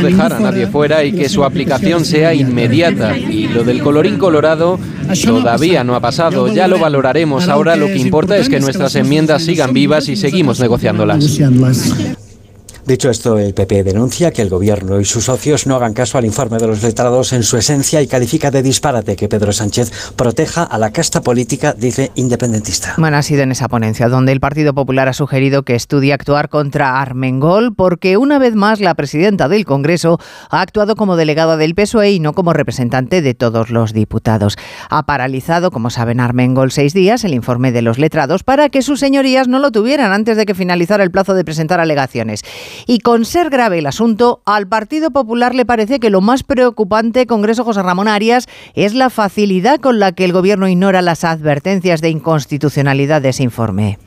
dejar 0.00 0.32
a 0.32 0.40
nadie 0.40 0.68
fuera 0.68 1.04
y 1.04 1.12
que 1.12 1.28
su 1.28 1.44
aplicación 1.44 2.06
sea 2.06 2.32
inmediata. 2.32 3.18
Y 3.18 3.48
lo 3.48 3.62
del 3.62 3.82
colorín 3.82 4.16
colorado 4.16 4.80
todavía 5.22 5.84
no 5.84 5.94
ha 5.94 6.00
pasado. 6.00 6.50
Ya 6.52 6.66
lo 6.66 6.78
valoraremos. 6.78 7.46
Ahora 7.48 7.76
lo 7.76 7.88
que 7.88 7.98
importa 7.98 8.38
es 8.38 8.48
que 8.48 8.58
nuestras 8.58 8.94
enmiendas 8.94 9.44
sigan 9.44 9.74
vivas 9.74 10.08
y 10.08 10.16
seguimos 10.16 10.60
negociándolas. 10.60 11.38
Dicho 12.86 13.08
esto, 13.08 13.38
el 13.38 13.54
PP 13.54 13.82
denuncia 13.82 14.30
que 14.30 14.42
el 14.42 14.50
gobierno 14.50 15.00
y 15.00 15.06
sus 15.06 15.24
socios 15.24 15.66
no 15.66 15.74
hagan 15.74 15.94
caso 15.94 16.18
al 16.18 16.26
informe 16.26 16.58
de 16.58 16.66
los 16.66 16.82
letrados 16.82 17.32
en 17.32 17.42
su 17.42 17.56
esencia 17.56 18.02
y 18.02 18.06
califica 18.06 18.50
de 18.50 18.62
disparate 18.62 19.16
que 19.16 19.26
Pedro 19.26 19.54
Sánchez 19.54 20.12
proteja 20.16 20.64
a 20.64 20.76
la 20.76 20.92
casta 20.92 21.22
política, 21.22 21.72
dice 21.72 22.12
independentista. 22.14 22.94
Bueno, 22.98 23.16
ha 23.16 23.22
sido 23.22 23.42
en 23.42 23.52
esa 23.52 23.68
ponencia 23.68 24.10
donde 24.10 24.32
el 24.32 24.40
Partido 24.40 24.74
Popular 24.74 25.08
ha 25.08 25.14
sugerido 25.14 25.62
que 25.62 25.74
estudie 25.74 26.12
actuar 26.12 26.50
contra 26.50 27.00
Armengol 27.00 27.74
porque 27.74 28.18
una 28.18 28.38
vez 28.38 28.54
más 28.54 28.80
la 28.80 28.94
presidenta 28.94 29.48
del 29.48 29.64
Congreso 29.64 30.18
ha 30.50 30.60
actuado 30.60 30.94
como 30.94 31.16
delegada 31.16 31.56
del 31.56 31.74
PSOE 31.74 32.12
y 32.12 32.20
no 32.20 32.34
como 32.34 32.52
representante 32.52 33.22
de 33.22 33.32
todos 33.32 33.70
los 33.70 33.94
diputados. 33.94 34.58
Ha 34.90 35.06
paralizado, 35.06 35.70
como 35.70 35.88
saben, 35.88 36.20
Armengol 36.20 36.70
seis 36.70 36.92
días 36.92 37.24
el 37.24 37.32
informe 37.32 37.72
de 37.72 37.80
los 37.80 37.98
letrados 37.98 38.44
para 38.44 38.68
que 38.68 38.82
sus 38.82 39.00
señorías 39.00 39.48
no 39.48 39.58
lo 39.58 39.72
tuvieran 39.72 40.12
antes 40.12 40.36
de 40.36 40.44
que 40.44 40.54
finalizara 40.54 41.02
el 41.02 41.10
plazo 41.10 41.32
de 41.32 41.44
presentar 41.44 41.80
alegaciones. 41.80 42.42
Y 42.86 42.98
con 42.98 43.24
ser 43.24 43.50
grave 43.50 43.78
el 43.78 43.86
asunto, 43.86 44.40
al 44.44 44.66
Partido 44.66 45.10
Popular 45.10 45.54
le 45.54 45.66
parece 45.66 46.00
que 46.00 46.10
lo 46.10 46.20
más 46.20 46.42
preocupante, 46.42 47.26
Congreso 47.26 47.64
José 47.64 47.82
Ramón 47.82 48.08
Arias, 48.08 48.46
es 48.74 48.94
la 48.94 49.10
facilidad 49.10 49.80
con 49.80 49.98
la 49.98 50.12
que 50.12 50.24
el 50.24 50.32
Gobierno 50.32 50.68
ignora 50.68 51.02
las 51.02 51.24
advertencias 51.24 52.00
de 52.00 52.10
inconstitucionalidad 52.10 53.22
de 53.22 53.30
ese 53.30 53.42
informe. 53.42 53.98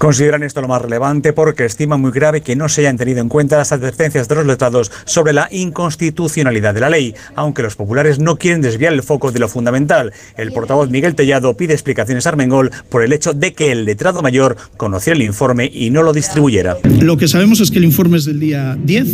Consideran 0.00 0.42
esto 0.42 0.62
lo 0.62 0.68
más 0.68 0.80
relevante 0.80 1.34
porque 1.34 1.66
estiman 1.66 2.00
muy 2.00 2.10
grave 2.10 2.40
que 2.40 2.56
no 2.56 2.70
se 2.70 2.80
hayan 2.80 2.96
tenido 2.96 3.20
en 3.20 3.28
cuenta 3.28 3.58
las 3.58 3.70
advertencias 3.70 4.28
de 4.28 4.34
los 4.34 4.46
letrados 4.46 4.90
sobre 5.04 5.34
la 5.34 5.46
inconstitucionalidad 5.50 6.72
de 6.72 6.80
la 6.80 6.88
ley, 6.88 7.14
aunque 7.36 7.60
los 7.60 7.76
populares 7.76 8.18
no 8.18 8.38
quieren 8.38 8.62
desviar 8.62 8.94
el 8.94 9.02
foco 9.02 9.30
de 9.30 9.40
lo 9.40 9.46
fundamental. 9.46 10.14
El 10.38 10.52
portavoz 10.52 10.88
Miguel 10.88 11.14
Tellado 11.14 11.54
pide 11.54 11.74
explicaciones 11.74 12.24
a 12.24 12.30
Armengol 12.30 12.70
por 12.88 13.02
el 13.02 13.12
hecho 13.12 13.34
de 13.34 13.52
que 13.52 13.72
el 13.72 13.84
letrado 13.84 14.22
mayor 14.22 14.56
conociera 14.78 15.18
el 15.18 15.22
informe 15.22 15.70
y 15.70 15.90
no 15.90 16.02
lo 16.02 16.14
distribuyera. 16.14 16.78
Lo 17.02 17.18
que 17.18 17.28
sabemos 17.28 17.60
es 17.60 17.70
que 17.70 17.76
el 17.76 17.84
informe 17.84 18.16
es 18.16 18.24
del 18.24 18.40
día 18.40 18.78
10. 18.82 19.06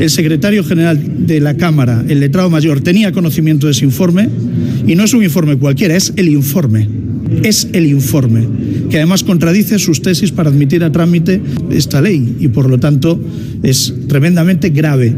El 0.00 0.10
secretario 0.10 0.62
general 0.64 1.26
de 1.26 1.40
la 1.40 1.56
Cámara, 1.56 2.04
el 2.06 2.20
letrado 2.20 2.50
mayor, 2.50 2.82
tenía 2.82 3.10
conocimiento 3.12 3.68
de 3.68 3.72
ese 3.72 3.86
informe 3.86 4.28
y 4.86 4.94
no 4.96 5.04
es 5.04 5.14
un 5.14 5.24
informe 5.24 5.56
cualquiera, 5.56 5.96
es 5.96 6.12
el 6.14 6.28
informe. 6.28 7.09
Es 7.42 7.68
el 7.72 7.86
informe, 7.86 8.46
que 8.90 8.96
además 8.96 9.24
contradice 9.24 9.78
sus 9.78 10.02
tesis 10.02 10.32
para 10.32 10.50
admitir 10.50 10.84
a 10.84 10.92
trámite 10.92 11.40
esta 11.70 12.00
ley 12.00 12.36
y 12.40 12.48
por 12.48 12.68
lo 12.68 12.78
tanto 12.78 13.20
es 13.62 13.94
tremendamente 14.08 14.70
grave. 14.70 15.14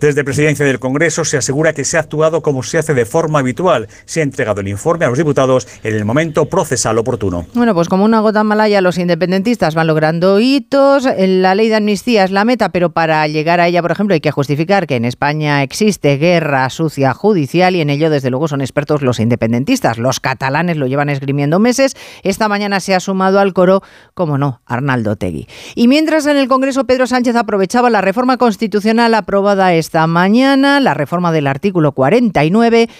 Desde 0.00 0.22
Presidencia 0.22 0.64
del 0.64 0.78
Congreso 0.78 1.24
se 1.24 1.38
asegura 1.38 1.72
que 1.72 1.84
se 1.84 1.96
ha 1.96 2.00
actuado 2.00 2.40
como 2.40 2.62
se 2.62 2.78
hace 2.78 2.94
de 2.94 3.04
forma 3.04 3.40
habitual. 3.40 3.88
Se 4.04 4.20
ha 4.20 4.22
entregado 4.22 4.60
el 4.60 4.68
informe 4.68 5.04
a 5.04 5.08
los 5.08 5.18
diputados 5.18 5.66
en 5.82 5.94
el 5.96 6.04
momento 6.04 6.44
procesal 6.46 6.98
oportuno. 6.98 7.46
Bueno, 7.54 7.74
pues 7.74 7.88
como 7.88 8.04
una 8.04 8.20
gota 8.20 8.44
malaya, 8.44 8.80
los 8.80 8.96
independentistas 8.96 9.74
van 9.74 9.88
logrando 9.88 10.38
hitos. 10.38 11.08
La 11.18 11.56
ley 11.56 11.68
de 11.68 11.74
amnistía 11.74 12.22
es 12.22 12.30
la 12.30 12.44
meta, 12.44 12.68
pero 12.68 12.90
para 12.90 13.26
llegar 13.26 13.58
a 13.58 13.66
ella, 13.66 13.82
por 13.82 13.90
ejemplo, 13.90 14.14
hay 14.14 14.20
que 14.20 14.30
justificar 14.30 14.86
que 14.86 14.94
en 14.94 15.04
España 15.04 15.64
existe 15.64 16.16
guerra 16.16 16.70
sucia 16.70 17.12
judicial 17.12 17.74
y 17.74 17.80
en 17.80 17.90
ello, 17.90 18.08
desde 18.08 18.30
luego, 18.30 18.46
son 18.46 18.60
expertos 18.60 19.02
los 19.02 19.18
independentistas. 19.18 19.98
Los 19.98 20.20
catalanes 20.20 20.76
lo 20.76 20.86
llevan 20.86 21.08
esgrimiendo 21.08 21.58
meses. 21.58 21.96
Esta 22.22 22.48
mañana 22.48 22.78
se 22.78 22.94
ha 22.94 23.00
sumado 23.00 23.40
al 23.40 23.52
coro, 23.52 23.82
como 24.14 24.38
no, 24.38 24.60
Arnaldo 24.64 25.16
Tegui. 25.16 25.48
Y 25.74 25.88
mientras 25.88 26.26
en 26.26 26.36
el 26.36 26.46
Congreso 26.46 26.84
Pedro 26.84 27.08
Sánchez 27.08 27.34
aprovechaba 27.34 27.90
la 27.90 28.00
reforma 28.00 28.36
constitucional 28.36 29.14
aprobada 29.14 29.74
esta 29.88 30.06
mañana, 30.06 30.80
la 30.80 30.92
reforma 30.92 31.32
del 31.32 31.46
artículo 31.46 31.92
49 31.92 32.90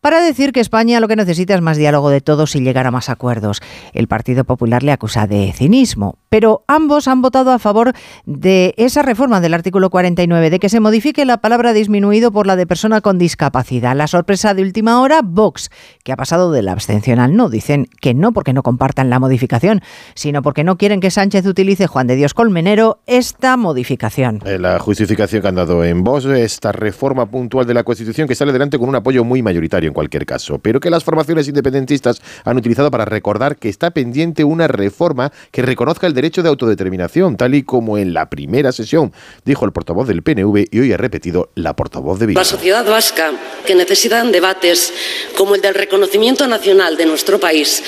para 0.00 0.20
decir 0.20 0.52
que 0.52 0.60
España 0.60 1.00
lo 1.00 1.08
que 1.08 1.16
necesita 1.16 1.54
es 1.54 1.60
más 1.60 1.76
diálogo 1.76 2.10
de 2.10 2.20
todos 2.20 2.54
y 2.54 2.60
llegar 2.60 2.86
a 2.86 2.90
más 2.90 3.08
acuerdos. 3.08 3.60
El 3.92 4.08
Partido 4.08 4.44
Popular 4.44 4.82
le 4.82 4.92
acusa 4.92 5.26
de 5.26 5.52
cinismo, 5.52 6.18
pero 6.28 6.64
ambos 6.68 7.08
han 7.08 7.22
votado 7.22 7.52
a 7.52 7.58
favor 7.58 7.92
de 8.24 8.74
esa 8.76 9.02
reforma 9.02 9.40
del 9.40 9.54
artículo 9.54 9.90
49, 9.90 10.50
de 10.50 10.58
que 10.58 10.68
se 10.68 10.80
modifique 10.80 11.24
la 11.24 11.38
palabra 11.38 11.72
disminuido 11.72 12.30
por 12.32 12.46
la 12.46 12.56
de 12.56 12.66
persona 12.66 13.00
con 13.00 13.18
discapacidad. 13.18 13.96
La 13.96 14.06
sorpresa 14.06 14.54
de 14.54 14.62
última 14.62 15.00
hora, 15.00 15.20
Vox, 15.24 15.70
que 16.04 16.12
ha 16.12 16.16
pasado 16.16 16.52
de 16.52 16.62
la 16.62 16.72
abstención 16.72 17.18
al 17.18 17.34
no. 17.34 17.48
Dicen 17.48 17.86
que 18.00 18.14
no 18.14 18.32
porque 18.32 18.52
no 18.52 18.62
compartan 18.62 19.10
la 19.10 19.18
modificación, 19.18 19.82
sino 20.14 20.42
porque 20.42 20.64
no 20.64 20.76
quieren 20.76 21.00
que 21.00 21.10
Sánchez 21.10 21.46
utilice, 21.46 21.86
Juan 21.86 22.06
de 22.06 22.16
Dios 22.16 22.34
Colmenero, 22.34 23.00
esta 23.06 23.56
modificación. 23.56 24.40
Eh, 24.44 24.58
la 24.58 24.78
justificación 24.78 25.42
que 25.42 25.48
han 25.48 25.54
dado 25.54 25.84
en 25.84 26.04
Vox, 26.04 26.24
esta 26.26 26.72
reforma 26.72 27.30
puntual 27.30 27.66
de 27.66 27.74
la 27.74 27.84
Constitución 27.84 28.28
que 28.28 28.34
sale 28.34 28.50
adelante 28.50 28.78
con 28.78 28.88
un 28.88 28.94
apoyo 28.94 29.24
muy 29.24 29.42
mayoritario 29.42 29.87
en 29.88 29.94
cualquier 29.94 30.26
caso, 30.26 30.58
pero 30.58 30.80
que 30.80 30.90
las 30.90 31.04
formaciones 31.04 31.48
independentistas 31.48 32.22
han 32.44 32.56
utilizado 32.56 32.90
para 32.90 33.04
recordar 33.04 33.56
que 33.56 33.68
está 33.68 33.90
pendiente 33.90 34.44
una 34.44 34.68
reforma 34.68 35.32
que 35.50 35.62
reconozca 35.62 36.06
el 36.06 36.14
derecho 36.14 36.42
de 36.42 36.48
autodeterminación, 36.48 37.36
tal 37.36 37.54
y 37.54 37.62
como 37.62 37.98
en 37.98 38.14
la 38.14 38.30
primera 38.30 38.72
sesión 38.72 39.12
dijo 39.44 39.64
el 39.64 39.72
portavoz 39.72 40.06
del 40.06 40.22
PNV 40.22 40.66
y 40.70 40.80
hoy 40.80 40.92
ha 40.92 40.96
repetido 40.96 41.50
la 41.54 41.74
portavoz 41.74 42.18
de 42.18 42.26
Bildu. 42.26 42.38
La 42.38 42.44
sociedad 42.44 42.88
vasca, 42.88 43.32
que 43.66 43.74
necesita 43.74 44.22
debates 44.24 44.92
como 45.36 45.54
el 45.54 45.60
del 45.60 45.74
reconocimiento 45.74 46.46
nacional 46.46 46.96
de 46.96 47.06
nuestro 47.06 47.40
país 47.40 47.82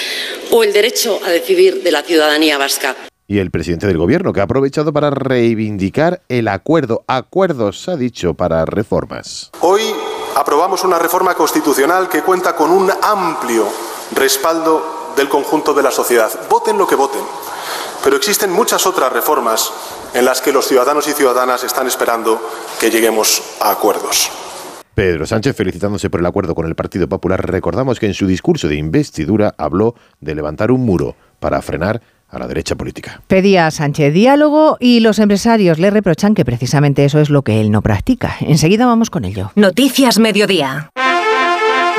o 0.50 0.64
el 0.64 0.72
derecho 0.72 1.20
a 1.24 1.30
decidir 1.30 1.82
de 1.82 1.92
la 1.92 2.02
ciudadanía 2.02 2.58
vasca 2.58 2.96
y 3.30 3.38
el 3.38 3.52
presidente 3.52 3.86
del 3.86 3.96
gobierno, 3.96 4.32
que 4.32 4.40
ha 4.40 4.42
aprovechado 4.42 4.92
para 4.92 5.10
reivindicar 5.10 6.20
el 6.28 6.48
acuerdo. 6.48 7.04
Acuerdos, 7.06 7.88
ha 7.88 7.96
dicho, 7.96 8.34
para 8.34 8.64
reformas. 8.64 9.52
Hoy 9.60 9.82
aprobamos 10.34 10.84
una 10.84 10.98
reforma 10.98 11.34
constitucional 11.34 12.08
que 12.08 12.22
cuenta 12.22 12.54
con 12.54 12.70
un 12.70 12.90
amplio 13.02 13.66
respaldo 14.14 15.12
del 15.16 15.28
conjunto 15.28 15.74
de 15.74 15.82
la 15.82 15.90
sociedad. 15.90 16.30
Voten 16.48 16.78
lo 16.78 16.86
que 16.86 16.94
voten. 16.94 17.22
Pero 18.02 18.16
existen 18.16 18.50
muchas 18.50 18.86
otras 18.86 19.12
reformas 19.12 19.72
en 20.14 20.24
las 20.24 20.40
que 20.40 20.52
los 20.52 20.66
ciudadanos 20.66 21.06
y 21.08 21.12
ciudadanas 21.12 21.64
están 21.64 21.86
esperando 21.86 22.40
que 22.78 22.90
lleguemos 22.90 23.42
a 23.60 23.70
acuerdos. 23.70 24.30
Pedro 24.94 25.26
Sánchez, 25.26 25.56
felicitándose 25.56 26.10
por 26.10 26.20
el 26.20 26.26
acuerdo 26.26 26.54
con 26.54 26.66
el 26.66 26.74
Partido 26.74 27.08
Popular, 27.08 27.48
recordamos 27.48 28.00
que 28.00 28.06
en 28.06 28.14
su 28.14 28.26
discurso 28.26 28.68
de 28.68 28.76
investidura 28.76 29.54
habló 29.56 29.94
de 30.20 30.34
levantar 30.34 30.70
un 30.70 30.84
muro 30.84 31.14
para 31.38 31.62
frenar 31.62 32.02
a 32.30 32.38
la 32.38 32.46
derecha 32.46 32.74
política. 32.74 33.20
Pedía 33.26 33.70
Sánchez 33.70 34.12
diálogo 34.14 34.76
y 34.80 35.00
los 35.00 35.18
empresarios 35.18 35.78
le 35.78 35.90
reprochan 35.90 36.34
que 36.34 36.44
precisamente 36.44 37.04
eso 37.04 37.20
es 37.20 37.30
lo 37.30 37.42
que 37.42 37.60
él 37.60 37.70
no 37.70 37.82
practica. 37.82 38.36
Enseguida 38.40 38.86
vamos 38.86 39.10
con 39.10 39.24
ello. 39.24 39.52
Noticias 39.54 40.18
Mediodía. 40.18 40.90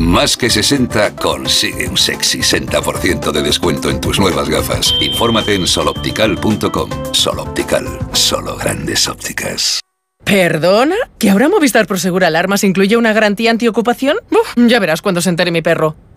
Más 0.00 0.34
que 0.34 0.48
60 0.48 1.14
consigue 1.16 1.86
un 1.86 1.98
sexy 1.98 2.38
60% 2.38 3.32
de 3.32 3.42
descuento 3.42 3.90
en 3.90 4.00
tus 4.00 4.18
nuevas 4.18 4.48
gafas. 4.48 4.94
Infórmate 4.98 5.54
en 5.54 5.66
soloptical.com. 5.66 6.90
Soloptical, 7.12 7.86
solo 8.12 8.56
grandes 8.56 9.06
ópticas. 9.06 9.80
¿Perdona? 10.24 10.96
¿Que 11.18 11.28
ahora 11.28 11.50
Movistar 11.50 11.86
Prosegur 11.86 12.24
Alarmas 12.24 12.64
incluye 12.64 12.96
una 12.96 13.12
garantía 13.12 13.50
antiocupación? 13.50 14.16
Uf, 14.30 14.54
ya 14.56 14.78
verás 14.78 15.02
cuando 15.02 15.20
se 15.20 15.28
entere 15.28 15.50
mi 15.50 15.60
perro. 15.60 15.96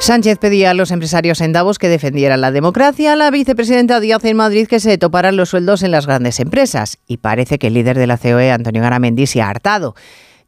Sánchez 0.00 0.38
pedía 0.38 0.70
a 0.70 0.74
los 0.74 0.92
empresarios 0.92 1.42
en 1.42 1.52
Davos 1.52 1.78
que 1.78 1.90
defendieran 1.90 2.40
la 2.40 2.50
democracia, 2.50 3.16
la 3.16 3.30
vicepresidenta 3.30 4.00
Díaz 4.00 4.24
en 4.24 4.38
Madrid 4.38 4.66
que 4.66 4.80
se 4.80 4.96
toparan 4.96 5.36
los 5.36 5.50
sueldos 5.50 5.82
en 5.82 5.90
las 5.90 6.06
grandes 6.06 6.40
empresas. 6.40 6.96
Y 7.06 7.18
parece 7.18 7.58
que 7.58 7.66
el 7.66 7.74
líder 7.74 7.98
de 7.98 8.06
la 8.06 8.16
COE, 8.16 8.50
Antonio 8.50 8.80
Garamendi, 8.80 9.26
se 9.26 9.42
ha 9.42 9.50
hartado. 9.50 9.94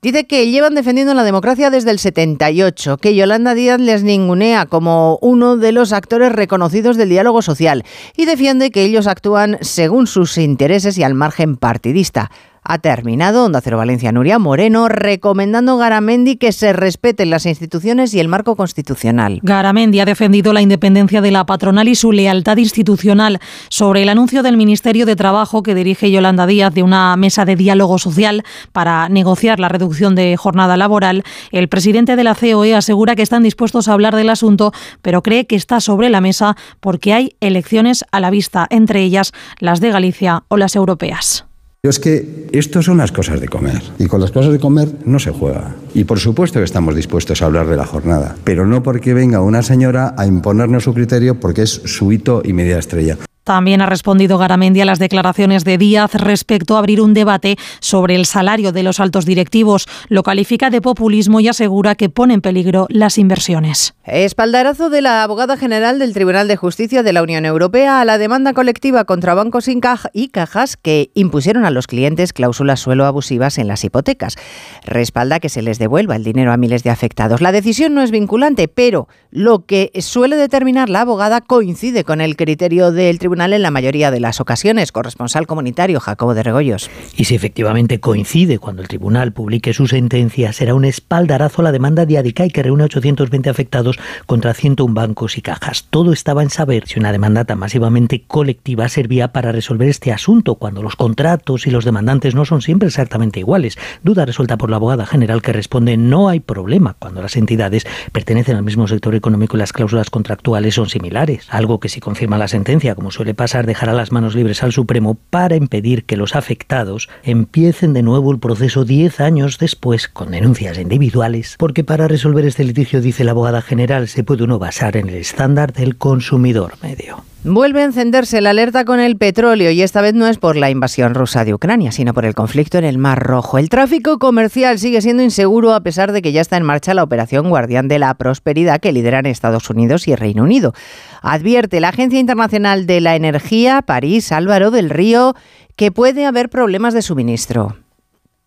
Dice 0.00 0.26
que 0.26 0.50
llevan 0.50 0.74
defendiendo 0.74 1.12
la 1.12 1.22
democracia 1.22 1.68
desde 1.68 1.90
el 1.90 1.98
78, 1.98 2.96
que 2.96 3.14
Yolanda 3.14 3.54
Díaz 3.54 3.78
les 3.78 4.02
ningunea 4.02 4.64
como 4.64 5.18
uno 5.20 5.58
de 5.58 5.72
los 5.72 5.92
actores 5.92 6.32
reconocidos 6.32 6.96
del 6.96 7.10
diálogo 7.10 7.42
social 7.42 7.84
y 8.16 8.24
defiende 8.24 8.70
que 8.70 8.84
ellos 8.84 9.06
actúan 9.06 9.58
según 9.60 10.06
sus 10.06 10.38
intereses 10.38 10.96
y 10.96 11.02
al 11.02 11.14
margen 11.14 11.56
partidista. 11.56 12.30
Ha 12.64 12.78
terminado. 12.78 13.44
Onda 13.44 13.60
Cero 13.60 13.76
Valencia, 13.76 14.12
Nuria 14.12 14.38
Moreno, 14.38 14.88
recomendando 14.88 15.76
Garamendi 15.76 16.36
que 16.36 16.52
se 16.52 16.72
respeten 16.72 17.30
las 17.30 17.46
instituciones 17.46 18.14
y 18.14 18.20
el 18.20 18.28
marco 18.28 18.56
constitucional. 18.56 19.40
Garamendi 19.42 20.00
ha 20.00 20.04
defendido 20.04 20.52
la 20.52 20.62
independencia 20.62 21.20
de 21.20 21.30
la 21.30 21.46
patronal 21.46 21.88
y 21.88 21.94
su 21.94 22.12
lealtad 22.12 22.56
institucional 22.56 23.40
sobre 23.68 24.02
el 24.02 24.08
anuncio 24.08 24.42
del 24.42 24.56
Ministerio 24.56 25.06
de 25.06 25.16
Trabajo 25.16 25.62
que 25.62 25.74
dirige 25.74 26.10
Yolanda 26.10 26.46
Díaz 26.46 26.74
de 26.74 26.82
una 26.82 27.16
mesa 27.16 27.44
de 27.44 27.56
diálogo 27.56 27.98
social 27.98 28.44
para 28.72 29.08
negociar 29.08 29.58
la 29.60 29.68
reducción 29.68 30.14
de 30.14 30.36
jornada 30.36 30.76
laboral. 30.76 31.24
El 31.50 31.68
presidente 31.68 32.16
de 32.16 32.24
la 32.24 32.34
COE 32.34 32.74
asegura 32.74 33.16
que 33.16 33.22
están 33.22 33.42
dispuestos 33.42 33.88
a 33.88 33.92
hablar 33.92 34.14
del 34.16 34.30
asunto, 34.30 34.72
pero 35.02 35.22
cree 35.22 35.46
que 35.46 35.56
está 35.56 35.80
sobre 35.80 36.10
la 36.10 36.20
mesa 36.20 36.56
porque 36.80 37.12
hay 37.12 37.36
elecciones 37.40 38.04
a 38.12 38.20
la 38.20 38.30
vista, 38.30 38.66
entre 38.70 39.02
ellas 39.02 39.32
las 39.58 39.80
de 39.80 39.90
Galicia 39.90 40.44
o 40.48 40.56
las 40.56 40.76
europeas. 40.76 41.46
Es 41.84 41.98
que 41.98 42.46
esto 42.52 42.80
son 42.80 42.98
las 42.98 43.10
cosas 43.10 43.40
de 43.40 43.48
comer 43.48 43.82
y 43.98 44.06
con 44.06 44.20
las 44.20 44.30
cosas 44.30 44.52
de 44.52 44.60
comer 44.60 44.88
no 45.04 45.18
se 45.18 45.32
juega. 45.32 45.74
Y 45.94 46.04
por 46.04 46.20
supuesto 46.20 46.60
que 46.60 46.64
estamos 46.64 46.94
dispuestos 46.94 47.42
a 47.42 47.46
hablar 47.46 47.66
de 47.66 47.76
la 47.76 47.84
jornada, 47.84 48.36
pero 48.44 48.68
no 48.68 48.84
porque 48.84 49.14
venga 49.14 49.40
una 49.40 49.64
señora 49.64 50.14
a 50.16 50.24
imponernos 50.24 50.84
su 50.84 50.94
criterio 50.94 51.40
porque 51.40 51.62
es 51.62 51.82
su 51.84 52.12
hito 52.12 52.40
y 52.44 52.52
media 52.52 52.78
estrella. 52.78 53.18
También 53.44 53.82
ha 53.82 53.86
respondido 53.86 54.38
Garamendi 54.38 54.80
a 54.80 54.84
las 54.84 55.00
declaraciones 55.00 55.64
de 55.64 55.76
Díaz 55.76 56.14
respecto 56.14 56.76
a 56.76 56.78
abrir 56.78 57.00
un 57.00 57.12
debate 57.12 57.56
sobre 57.80 58.14
el 58.14 58.24
salario 58.24 58.70
de 58.70 58.84
los 58.84 59.00
altos 59.00 59.26
directivos. 59.26 59.86
Lo 60.08 60.22
califica 60.22 60.70
de 60.70 60.80
populismo 60.80 61.40
y 61.40 61.48
asegura 61.48 61.96
que 61.96 62.08
pone 62.08 62.34
en 62.34 62.40
peligro 62.40 62.86
las 62.88 63.18
inversiones. 63.18 63.94
Espaldarazo 64.04 64.90
de 64.90 65.00
la 65.00 65.22
abogada 65.24 65.56
general 65.56 65.98
del 65.98 66.12
Tribunal 66.12 66.46
de 66.46 66.56
Justicia 66.56 67.02
de 67.02 67.12
la 67.12 67.22
Unión 67.22 67.44
Europea 67.44 68.00
a 68.00 68.04
la 68.04 68.18
demanda 68.18 68.52
colectiva 68.52 69.04
contra 69.04 69.34
bancos 69.34 69.68
y 70.12 70.28
cajas 70.28 70.76
que 70.76 71.10
impusieron 71.14 71.64
a 71.64 71.70
los 71.70 71.86
clientes 71.86 72.32
cláusulas 72.32 72.80
suelo 72.80 73.06
abusivas 73.06 73.58
en 73.58 73.68
las 73.68 73.84
hipotecas. 73.84 74.36
Respalda 74.84 75.40
que 75.40 75.48
se 75.48 75.62
les 75.62 75.78
devuelva 75.78 76.16
el 76.16 76.24
dinero 76.24 76.52
a 76.52 76.56
miles 76.56 76.82
de 76.84 76.90
afectados. 76.90 77.40
La 77.40 77.52
decisión 77.52 77.94
no 77.94 78.02
es 78.02 78.10
vinculante, 78.10 78.68
pero 78.68 79.08
lo 79.30 79.66
que 79.66 79.90
suele 80.00 80.36
determinar 80.36 80.88
la 80.88 81.02
abogada 81.02 81.40
coincide 81.40 82.04
con 82.04 82.20
el 82.20 82.36
criterio 82.36 82.92
del 82.92 83.18
Tribunal 83.18 83.31
en 83.32 83.62
la 83.62 83.70
mayoría 83.70 84.10
de 84.10 84.20
las 84.20 84.40
ocasiones. 84.40 84.92
Corresponsal 84.92 85.46
comunitario 85.46 86.00
Jacobo 86.00 86.34
de 86.34 86.42
Regoyos. 86.42 86.90
Y 87.16 87.24
si 87.24 87.34
efectivamente 87.34 87.98
coincide 87.98 88.58
cuando 88.58 88.82
el 88.82 88.88
tribunal 88.88 89.32
publique 89.32 89.72
su 89.72 89.86
sentencia, 89.86 90.52
será 90.52 90.74
un 90.74 90.84
espaldarazo 90.84 91.62
a 91.62 91.64
la 91.64 91.72
demanda 91.72 92.04
de 92.04 92.18
Adicai 92.18 92.50
que 92.50 92.62
reúne 92.62 92.82
a 92.82 92.86
820 92.86 93.48
afectados 93.48 93.98
contra 94.26 94.52
101 94.52 94.92
bancos 94.92 95.38
y 95.38 95.40
cajas. 95.40 95.86
Todo 95.88 96.12
estaba 96.12 96.42
en 96.42 96.50
saber 96.50 96.86
si 96.86 96.98
una 96.98 97.10
demanda 97.10 97.44
tan 97.44 97.58
masivamente 97.58 98.22
colectiva 98.26 98.88
servía 98.90 99.32
para 99.32 99.50
resolver 99.50 99.88
este 99.88 100.12
asunto 100.12 100.56
cuando 100.56 100.82
los 100.82 100.94
contratos 100.94 101.66
y 101.66 101.70
los 101.70 101.86
demandantes 101.86 102.34
no 102.34 102.44
son 102.44 102.60
siempre 102.60 102.88
exactamente 102.88 103.40
iguales. 103.40 103.78
Duda 104.02 104.26
resuelta 104.26 104.58
por 104.58 104.68
la 104.68 104.76
abogada 104.76 105.06
general 105.06 105.40
que 105.40 105.54
responde 105.54 105.96
no 105.96 106.28
hay 106.28 106.40
problema 106.40 106.96
cuando 106.98 107.22
las 107.22 107.36
entidades 107.36 107.86
pertenecen 108.12 108.56
al 108.56 108.62
mismo 108.62 108.86
sector 108.86 109.14
económico 109.14 109.56
y 109.56 109.60
las 109.60 109.72
cláusulas 109.72 110.10
contractuales 110.10 110.74
son 110.74 110.90
similares. 110.90 111.46
Algo 111.48 111.80
que 111.80 111.88
si 111.88 112.00
confirma 112.00 112.36
la 112.36 112.48
sentencia, 112.48 112.94
como 112.94 113.10
suele 113.22 113.34
pasar, 113.34 113.66
dejará 113.66 113.92
las 113.92 114.10
manos 114.10 114.34
libres 114.34 114.64
al 114.64 114.72
Supremo 114.72 115.16
para 115.30 115.54
impedir 115.54 116.04
que 116.06 116.16
los 116.16 116.34
afectados 116.34 117.08
empiecen 117.22 117.92
de 117.92 118.02
nuevo 118.02 118.32
el 118.32 118.40
proceso 118.40 118.84
10 118.84 119.20
años 119.20 119.58
después 119.58 120.08
con 120.08 120.32
denuncias 120.32 120.76
individuales, 120.76 121.54
porque 121.56 121.84
para 121.84 122.08
resolver 122.08 122.44
este 122.44 122.64
litigio, 122.64 123.00
dice 123.00 123.22
la 123.22 123.30
abogada 123.30 123.62
general, 123.62 124.08
se 124.08 124.24
puede 124.24 124.42
uno 124.42 124.58
basar 124.58 124.96
en 124.96 125.08
el 125.08 125.14
estándar 125.14 125.72
del 125.72 125.96
consumidor 125.98 126.72
medio. 126.82 127.22
Vuelve 127.44 127.82
a 127.82 127.86
encenderse 127.86 128.40
la 128.40 128.50
alerta 128.50 128.84
con 128.84 129.00
el 129.00 129.16
petróleo 129.16 129.72
y 129.72 129.82
esta 129.82 130.00
vez 130.00 130.14
no 130.14 130.28
es 130.28 130.38
por 130.38 130.54
la 130.54 130.70
invasión 130.70 131.12
rusa 131.12 131.44
de 131.44 131.52
Ucrania, 131.52 131.90
sino 131.90 132.14
por 132.14 132.24
el 132.24 132.36
conflicto 132.36 132.78
en 132.78 132.84
el 132.84 132.98
Mar 132.98 133.18
Rojo. 133.18 133.58
El 133.58 133.68
tráfico 133.68 134.20
comercial 134.20 134.78
sigue 134.78 135.00
siendo 135.00 135.24
inseguro 135.24 135.74
a 135.74 135.80
pesar 135.80 136.12
de 136.12 136.22
que 136.22 136.30
ya 136.30 136.40
está 136.40 136.56
en 136.56 136.62
marcha 136.62 136.94
la 136.94 137.02
operación 137.02 137.48
Guardián 137.48 137.88
de 137.88 137.98
la 137.98 138.14
Prosperidad 138.14 138.78
que 138.78 138.92
lideran 138.92 139.26
Estados 139.26 139.68
Unidos 139.70 140.06
y 140.06 140.14
Reino 140.14 140.44
Unido. 140.44 140.72
Advierte 141.20 141.80
la 141.80 141.88
Agencia 141.88 142.20
Internacional 142.20 142.86
de 142.86 143.00
la 143.00 143.16
Energía, 143.16 143.82
París, 143.82 144.30
Álvaro 144.30 144.70
del 144.70 144.88
Río, 144.88 145.34
que 145.74 145.90
puede 145.90 146.26
haber 146.26 146.48
problemas 146.48 146.94
de 146.94 147.02
suministro. 147.02 147.74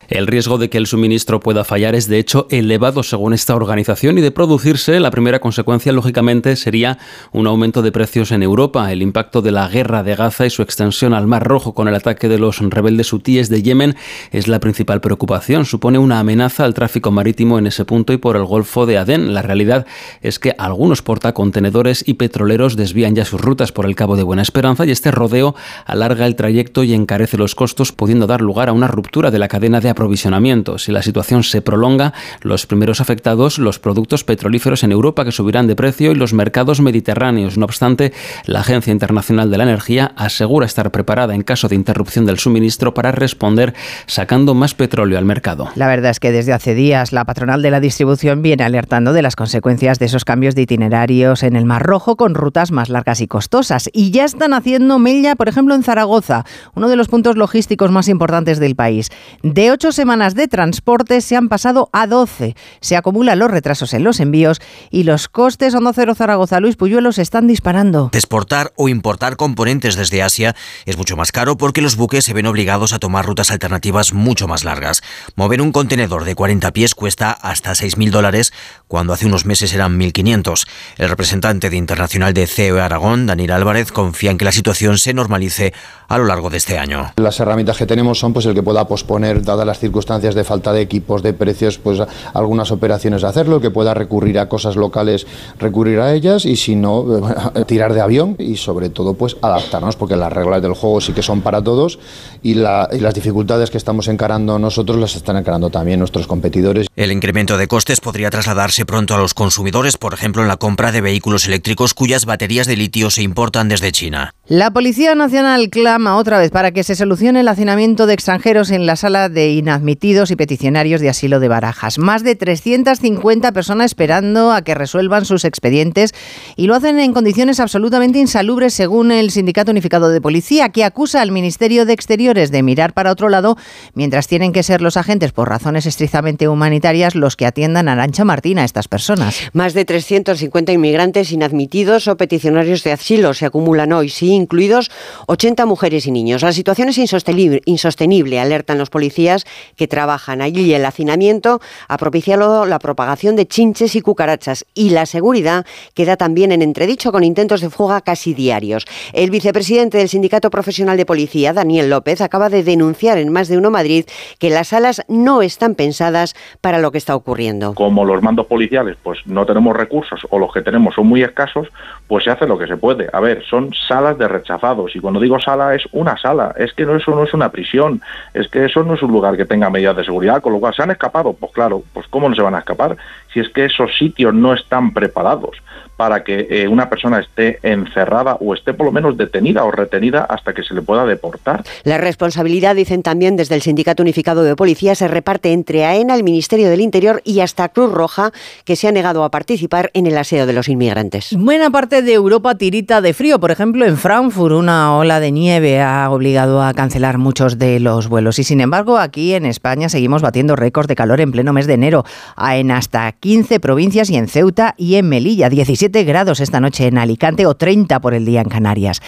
El 0.07 0.27
riesgo 0.27 0.59
de 0.59 0.69
que 0.69 0.77
el 0.77 0.85
suministro 0.85 1.39
pueda 1.39 1.63
fallar 1.63 1.95
es 1.95 2.07
de 2.07 2.19
hecho 2.19 2.45
elevado 2.51 3.01
según 3.01 3.33
esta 3.33 3.55
organización 3.55 4.19
y 4.19 4.21
de 4.21 4.29
producirse, 4.29 4.99
la 4.99 5.09
primera 5.09 5.39
consecuencia 5.39 5.91
lógicamente 5.91 6.55
sería 6.57 6.99
un 7.31 7.47
aumento 7.47 7.81
de 7.81 7.91
precios 7.91 8.31
en 8.31 8.43
Europa. 8.43 8.91
El 8.91 9.01
impacto 9.01 9.41
de 9.41 9.51
la 9.51 9.67
guerra 9.67 10.03
de 10.03 10.15
Gaza 10.15 10.45
y 10.45 10.51
su 10.51 10.61
extensión 10.61 11.15
al 11.15 11.25
Mar 11.25 11.43
Rojo 11.43 11.73
con 11.73 11.87
el 11.87 11.95
ataque 11.95 12.29
de 12.29 12.37
los 12.37 12.59
rebeldes 12.59 13.11
hutíes 13.13 13.49
de 13.49 13.63
Yemen 13.63 13.95
es 14.31 14.47
la 14.47 14.59
principal 14.59 15.01
preocupación. 15.01 15.65
Supone 15.65 15.97
una 15.97 16.19
amenaza 16.19 16.65
al 16.65 16.75
tráfico 16.75 17.09
marítimo 17.09 17.57
en 17.57 17.65
ese 17.65 17.83
punto 17.83 18.13
y 18.13 18.17
por 18.17 18.35
el 18.35 18.45
Golfo 18.45 18.85
de 18.85 18.99
Adén. 18.99 19.33
La 19.33 19.41
realidad 19.41 19.87
es 20.21 20.37
que 20.37 20.53
algunos 20.59 21.01
portacontenedores 21.01 22.07
y 22.07 22.13
petroleros 22.13 22.75
desvían 22.75 23.15
ya 23.15 23.25
sus 23.25 23.41
rutas 23.41 23.71
por 23.71 23.87
el 23.87 23.95
Cabo 23.95 24.17
de 24.17 24.23
Buena 24.23 24.43
Esperanza 24.43 24.85
y 24.85 24.91
este 24.91 25.09
rodeo 25.09 25.55
alarga 25.87 26.27
el 26.27 26.35
trayecto 26.35 26.83
y 26.83 26.93
encarece 26.93 27.37
los 27.37 27.55
costos, 27.55 27.91
pudiendo 27.91 28.27
dar 28.27 28.41
lugar 28.41 28.69
a 28.69 28.73
una 28.73 28.87
ruptura 28.87 29.31
de 29.31 29.39
la 29.39 29.47
cadena 29.47 29.81
de 29.81 29.84
aprovisionamiento. 29.89 30.77
Si 30.77 30.91
la 30.91 31.01
situación 31.01 31.43
se 31.43 31.61
prolonga, 31.61 32.13
los 32.41 32.65
primeros 32.65 33.01
afectados, 33.01 33.59
los 33.59 33.79
productos 33.79 34.23
petrolíferos 34.23 34.83
en 34.83 34.91
Europa 34.91 35.25
que 35.25 35.31
subirán 35.31 35.67
de 35.67 35.75
precio 35.75 36.11
y 36.11 36.15
los 36.15 36.33
mercados 36.33 36.81
mediterráneos. 36.81 37.57
No 37.57 37.65
obstante, 37.65 38.13
la 38.45 38.61
Agencia 38.61 38.91
Internacional 38.91 39.51
de 39.51 39.57
la 39.57 39.63
Energía 39.63 40.11
asegura 40.15 40.65
estar 40.65 40.91
preparada 40.91 41.35
en 41.35 41.43
caso 41.43 41.67
de 41.67 41.75
interrupción 41.75 42.25
del 42.25 42.39
suministro 42.39 42.93
para 42.93 43.11
responder 43.11 43.73
sacando 44.07 44.53
más 44.53 44.73
petróleo 44.73 45.17
al 45.17 45.25
mercado. 45.25 45.69
La 45.75 45.87
verdad 45.87 46.11
es 46.11 46.19
que 46.19 46.31
desde 46.31 46.53
hace 46.53 46.73
días 46.73 47.11
la 47.11 47.25
patronal 47.25 47.61
de 47.61 47.71
la 47.71 47.79
distribución 47.79 48.41
viene 48.41 48.63
alertando 48.63 49.13
de 49.13 49.21
las 49.21 49.35
consecuencias 49.35 49.99
de 49.99 50.05
esos 50.05 50.25
cambios 50.25 50.55
de 50.55 50.63
itinerarios 50.63 51.43
en 51.43 51.55
el 51.55 51.65
Mar 51.65 51.83
Rojo 51.83 52.15
con 52.15 52.35
rutas 52.35 52.71
más 52.71 52.89
largas 52.89 53.21
y 53.21 53.27
costosas. 53.27 53.89
Y 53.93 54.11
ya 54.11 54.25
están 54.25 54.53
haciendo 54.53 54.99
mella, 54.99 55.35
por 55.35 55.49
ejemplo, 55.49 55.75
en 55.75 55.83
Zaragoza, 55.83 56.45
uno 56.73 56.89
de 56.89 56.95
los 56.95 57.07
puntos 57.07 57.37
logísticos 57.37 57.91
más 57.91 58.07
importantes 58.07 58.59
del 58.59 58.75
país. 58.75 59.09
De 59.43 59.71
ocho 59.75 59.91
semanas 59.91 60.35
de 60.35 60.47
transporte 60.47 61.19
se 61.19 61.35
han 61.35 61.49
pasado 61.49 61.89
a 61.91 62.07
12. 62.07 62.55
Se 62.79 62.95
acumulan 62.95 63.39
los 63.39 63.51
retrasos 63.51 63.93
en 63.93 64.05
los 64.05 64.21
envíos 64.21 64.61
y 64.89 65.03
los 65.03 65.27
costes 65.27 65.75
Onda 65.75 65.91
Cero 65.93 66.15
Zaragoza 66.15 66.61
Luis 66.61 66.77
Puyuelo 66.77 67.11
se 67.11 67.21
están 67.21 67.45
disparando. 67.45 68.09
Exportar 68.13 68.71
o 68.77 68.87
importar 68.87 69.35
componentes 69.35 69.97
desde 69.97 70.23
Asia 70.23 70.55
es 70.85 70.97
mucho 70.97 71.17
más 71.17 71.33
caro 71.33 71.57
porque 71.57 71.81
los 71.81 71.97
buques 71.97 72.23
se 72.23 72.33
ven 72.33 72.45
obligados 72.45 72.93
a 72.93 72.99
tomar 72.99 73.25
rutas 73.25 73.51
alternativas 73.51 74.13
mucho 74.13 74.47
más 74.47 74.63
largas. 74.63 75.03
Mover 75.35 75.61
un 75.61 75.73
contenedor 75.73 76.23
de 76.23 76.35
40 76.35 76.71
pies 76.71 76.95
cuesta 76.95 77.31
hasta 77.31 77.71
6.000 77.71 78.11
dólares 78.11 78.53
cuando 78.87 79.11
hace 79.11 79.25
unos 79.25 79.45
meses 79.45 79.73
eran 79.73 79.99
1.500. 79.99 80.67
El 80.95 81.09
representante 81.09 81.69
de 81.69 81.75
Internacional 81.75 82.33
de 82.33 82.47
CEO 82.47 82.81
Aragón, 82.81 83.25
Daniel 83.25 83.51
Álvarez, 83.51 83.91
confía 83.91 84.31
en 84.31 84.37
que 84.37 84.45
la 84.45 84.53
situación 84.53 84.97
se 84.97 85.13
normalice 85.13 85.73
a 86.07 86.17
lo 86.17 86.23
largo 86.23 86.49
de 86.49 86.57
este 86.57 86.77
año. 86.77 87.11
Las 87.17 87.41
herramientas 87.41 87.75
que 87.75 87.85
tenemos 87.85 88.19
son 88.19 88.31
pues 88.31 88.45
el 88.45 88.53
que 88.53 88.63
pueda 88.63 88.87
posponer, 88.87 89.43
dadas 89.65 89.75
las 89.75 89.79
circunstancias 89.79 90.35
de 90.35 90.43
falta 90.43 90.73
de 90.73 90.81
equipos, 90.81 91.23
de 91.23 91.33
precios, 91.33 91.77
pues 91.77 92.01
algunas 92.33 92.71
operaciones 92.71 93.21
de 93.21 93.27
hacerlo, 93.27 93.59
que 93.59 93.71
pueda 93.71 93.93
recurrir 93.93 94.39
a 94.39 94.47
cosas 94.47 94.75
locales, 94.75 95.25
recurrir 95.59 95.99
a 95.99 96.13
ellas 96.13 96.45
y 96.45 96.55
si 96.55 96.75
no, 96.75 97.05
tirar 97.67 97.93
de 97.93 98.01
avión 98.01 98.35
y 98.39 98.57
sobre 98.57 98.89
todo 98.89 99.13
pues 99.15 99.37
adaptarnos, 99.41 99.95
porque 99.95 100.15
las 100.15 100.31
reglas 100.31 100.61
del 100.61 100.73
juego 100.73 101.01
sí 101.01 101.13
que 101.13 101.21
son 101.21 101.41
para 101.41 101.61
todos 101.61 101.99
y, 102.43 102.51
y 102.51 102.53
las 102.55 103.13
dificultades 103.13 103.69
que 103.69 103.77
estamos 103.77 104.07
encarando 104.07 104.59
nosotros 104.59 104.97
las 104.97 105.15
están 105.15 105.37
encarando 105.37 105.69
también 105.69 105.99
nuestros 105.99 106.27
competidores. 106.27 106.87
El 106.95 107.11
incremento 107.11 107.57
de 107.57 107.67
costes 107.67 107.99
podría 107.99 108.29
trasladarse 108.29 108.85
pronto 108.85 109.15
a 109.15 109.17
los 109.17 109.33
consumidores, 109.33 109.97
por 109.97 110.13
ejemplo 110.13 110.41
en 110.41 110.47
la 110.47 110.57
compra 110.57 110.91
de 110.91 111.01
vehículos 111.01 111.45
eléctricos 111.45 111.93
cuyas 111.93 112.25
baterías 112.25 112.67
de 112.67 112.75
litio 112.75 113.09
se 113.09 113.23
importan 113.23 113.69
desde 113.69 113.91
China. 113.91 114.33
La 114.47 114.71
Policía 114.71 115.15
Nacional 115.15 115.69
clama 115.69 116.17
otra 116.17 116.37
vez 116.37 116.51
para 116.51 116.71
que 116.71 116.83
se 116.83 116.95
solucione 116.95 117.41
el 117.41 117.47
hacinamiento 117.47 118.05
de 118.05 118.13
extranjeros 118.13 118.69
en 118.71 118.85
la 118.85 118.95
sala 118.95 119.29
de 119.29 119.51
inadmitidos 119.57 120.31
y 120.31 120.35
peticionarios 120.35 121.01
de 121.01 121.09
asilo 121.09 121.39
de 121.39 121.47
Barajas. 121.47 121.97
Más 121.97 122.23
de 122.23 122.35
350 122.35 123.51
personas 123.51 123.91
esperando 123.91 124.51
a 124.51 124.61
que 124.61 124.75
resuelvan 124.75 125.25
sus 125.25 125.45
expedientes 125.45 126.13
y 126.55 126.67
lo 126.67 126.75
hacen 126.75 126.99
en 126.99 127.13
condiciones 127.13 127.59
absolutamente 127.59 128.19
insalubres 128.19 128.73
según 128.73 129.11
el 129.11 129.31
Sindicato 129.31 129.71
Unificado 129.71 130.09
de 130.09 130.21
Policía, 130.21 130.69
que 130.69 130.83
acusa 130.83 131.21
al 131.21 131.31
Ministerio 131.31 131.85
de 131.85 131.93
Exteriores 131.93 132.51
de 132.51 132.63
mirar 132.63 132.93
para 132.93 133.11
otro 133.11 133.29
lado 133.29 133.57
mientras 133.93 134.27
tienen 134.27 134.53
que 134.53 134.63
ser 134.63 134.81
los 134.81 134.97
agentes 134.97 135.31
por 135.31 135.49
razones 135.49 135.85
estrictamente 135.85 136.47
humanitarias 136.47 137.15
los 137.15 137.35
que 137.35 137.45
atiendan 137.45 137.87
a 137.87 137.93
Arancha 137.93 138.25
Martín 138.25 138.59
a 138.59 138.65
estas 138.65 138.87
personas. 138.87 139.35
Más 139.53 139.73
de 139.73 139.85
350 139.85 140.71
inmigrantes 140.71 141.31
inadmitidos 141.31 142.07
o 142.07 142.17
peticionarios 142.17 142.83
de 142.83 142.91
asilo 142.91 143.33
se 143.33 143.45
acumulan 143.45 143.93
hoy, 143.93 144.09
sí 144.09 144.31
incluidos 144.31 144.91
80 145.27 145.65
mujeres 145.65 146.05
y 146.07 146.11
niños. 146.11 146.41
La 146.41 146.53
situación 146.53 146.89
es 146.89 146.97
insostenible, 146.97 147.61
insostenible, 147.65 148.39
alertan 148.39 148.77
los 148.77 148.89
policías, 148.89 149.44
que 149.75 149.87
trabajan 149.87 150.41
allí. 150.41 150.73
El 150.73 150.85
hacinamiento 150.85 151.61
ha 151.87 151.97
propiciado 151.97 152.65
la 152.65 152.79
propagación 152.79 153.35
de 153.35 153.47
chinches 153.47 153.95
y 153.95 154.01
cucarachas 154.01 154.65
y 154.73 154.89
la 154.91 155.05
seguridad 155.05 155.65
queda 155.93 156.17
también 156.17 156.51
en 156.51 156.61
entredicho 156.61 157.11
con 157.11 157.23
intentos 157.23 157.61
de 157.61 157.69
fuga 157.69 158.01
casi 158.01 158.33
diarios. 158.33 158.85
El 159.13 159.29
vicepresidente 159.29 159.97
del 159.97 160.09
Sindicato 160.09 160.49
Profesional 160.49 160.97
de 160.97 161.05
Policía, 161.05 161.53
Daniel 161.53 161.89
López, 161.89 162.21
acaba 162.21 162.49
de 162.49 162.63
denunciar 162.63 163.17
en 163.17 163.31
más 163.31 163.47
de 163.47 163.57
uno 163.57 163.71
Madrid 163.71 164.05
que 164.39 164.49
las 164.49 164.69
salas 164.69 165.03
no 165.07 165.41
están 165.41 165.75
pensadas 165.75 166.35
para 166.61 166.79
lo 166.79 166.91
que 166.91 166.97
está 166.97 167.15
ocurriendo. 167.15 167.73
Como 167.73 168.05
los 168.05 168.21
mandos 168.21 168.47
policiales 168.47 168.97
pues 169.01 169.19
no 169.25 169.45
tenemos 169.45 169.75
recursos 169.75 170.21
o 170.29 170.39
los 170.39 170.51
que 170.53 170.61
tenemos 170.61 170.95
son 170.95 171.07
muy 171.07 171.23
escasos, 171.23 171.67
pues 172.07 172.23
se 172.23 172.31
hace 172.31 172.47
lo 172.47 172.57
que 172.57 172.67
se 172.67 172.77
puede. 172.77 173.09
A 173.13 173.19
ver, 173.19 173.43
son 173.49 173.71
salas 173.87 174.17
de 174.17 174.27
rechazados 174.27 174.95
y 174.95 174.99
cuando 174.99 175.19
digo 175.19 175.39
sala 175.39 175.75
es 175.75 175.83
una 175.91 176.17
sala, 176.17 176.53
es 176.57 176.73
que 176.73 176.83
eso 176.83 177.11
no 177.11 177.23
es 177.23 177.33
una 177.33 177.51
prisión, 177.51 178.01
es 178.33 178.47
que 178.47 178.65
eso 178.65 178.83
no 178.83 178.95
es 178.95 179.01
un 179.01 179.11
lugar 179.11 179.34
que 179.37 179.45
tenga 179.45 179.69
medidas 179.69 179.95
de 179.95 180.05
seguridad, 180.05 180.41
con 180.41 180.53
lo 180.53 180.59
cual 180.59 180.73
se 180.73 180.83
han 180.83 180.91
escapado, 180.91 181.33
pues 181.33 181.51
claro, 181.51 181.83
pues 181.93 182.07
cómo 182.07 182.29
no 182.29 182.35
se 182.35 182.41
van 182.41 182.55
a 182.55 182.59
escapar 182.59 182.97
si 183.35 183.41
es 183.41 183.49
que 183.49 183.65
esos 183.65 183.91
sitios 183.97 184.33
no 184.33 184.53
están 184.53 184.93
preparados 184.93 185.57
para 185.97 186.23
que 186.23 186.47
eh, 186.49 186.67
una 186.67 186.89
persona 186.89 187.19
esté 187.19 187.59
encerrada 187.63 188.35
o 188.35 188.53
esté 188.53 188.73
por 188.73 188.85
lo 188.85 188.91
menos 188.91 189.17
detenida 189.17 189.63
o 189.63 189.71
retenida 189.71 190.23
hasta 190.23 190.53
que 190.53 190.63
se 190.63 190.73
le 190.73 190.81
pueda 190.81 191.05
deportar. 191.05 191.63
La 191.83 191.97
responsabilidad, 191.97 192.75
dicen 192.75 193.01
también 193.01 193.35
desde 193.35 193.55
el 193.55 193.61
Sindicato 193.61 194.03
Unificado 194.03 194.43
de 194.43 194.55
Policía, 194.55 194.95
se 194.95 195.07
reparte 195.07 195.53
entre 195.53 195.85
AENA, 195.85 196.15
el 196.15 196.23
Ministerio 196.23 196.69
del 196.69 196.81
Interior 196.81 197.21
y 197.23 197.39
hasta 197.39 197.69
Cruz 197.69 197.91
Roja, 197.91 198.31
que 198.65 198.75
se 198.75 198.87
ha 198.87 198.91
negado 198.91 199.23
a 199.23 199.31
participar 199.31 199.91
en 199.93 200.07
el 200.07 200.17
aseo 200.17 200.45
de 200.45 200.53
los 200.53 200.69
inmigrantes. 200.69 201.35
Buena 201.37 201.69
parte 201.69 202.01
de 202.01 202.13
Europa 202.13 202.55
tirita 202.55 203.01
de 203.01 203.13
frío. 203.13 203.39
Por 203.39 203.51
ejemplo, 203.51 203.85
en 203.85 203.97
Frankfurt 203.97 204.55
una 204.55 204.97
ola 204.97 205.19
de 205.19 205.31
nieve 205.31 205.81
ha 205.81 206.09
obligado 206.09 206.61
a 206.61 206.73
cancelar 206.73 207.17
muchos 207.17 207.57
de 207.57 207.79
los 207.79 208.07
vuelos. 208.07 208.39
Y 208.39 208.43
sin 208.43 208.61
embargo, 208.61 208.97
aquí 208.97 209.33
en 209.33 209.45
España 209.45 209.89
seguimos 209.89 210.21
batiendo 210.21 210.55
récords 210.55 210.87
de 210.87 210.95
calor 210.95 211.21
en 211.21 211.31
pleno 211.31 211.53
mes 211.53 211.67
de 211.67 211.73
enero. 211.73 212.05
En 212.37 212.71
hasta 212.71 213.11
15 213.25 213.59
provincias 213.59 214.11
y 214.11 214.17
en 214.17 214.27
Ceuta 214.27 214.75
y 214.77 214.97
en 214.97 215.09
Melilla. 215.09 215.49
17 215.49 216.03
grados 216.03 216.39
esta 216.41 216.59
noche 216.59 216.85
en 216.85 216.99
Alicante 216.99 217.47
o 217.47 217.55
30 217.55 217.99
por 217.99 218.13
el 218.13 218.23
día 218.23 218.41
en 218.41 218.49
Canarias. 218.49 219.01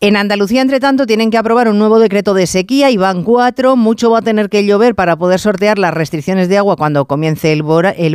En 0.00 0.16
Andalucía, 0.16 0.62
entre 0.62 0.80
tanto, 0.80 1.06
tienen 1.06 1.30
que 1.30 1.38
aprobar 1.38 1.68
un 1.68 1.78
nuevo 1.78 2.00
decreto 2.00 2.34
de 2.34 2.48
sequía 2.48 2.90
y 2.90 2.96
van 2.96 3.22
cuatro. 3.22 3.76
Mucho 3.76 4.10
va 4.10 4.18
a 4.18 4.22
tener 4.22 4.48
que 4.48 4.66
llover 4.66 4.96
para 4.96 5.14
poder 5.14 5.38
sortear 5.38 5.78
las 5.78 5.94
restricciones 5.94 6.48
de 6.48 6.58
agua 6.58 6.74
cuando 6.74 7.04
comience 7.04 7.52
el, 7.52 7.62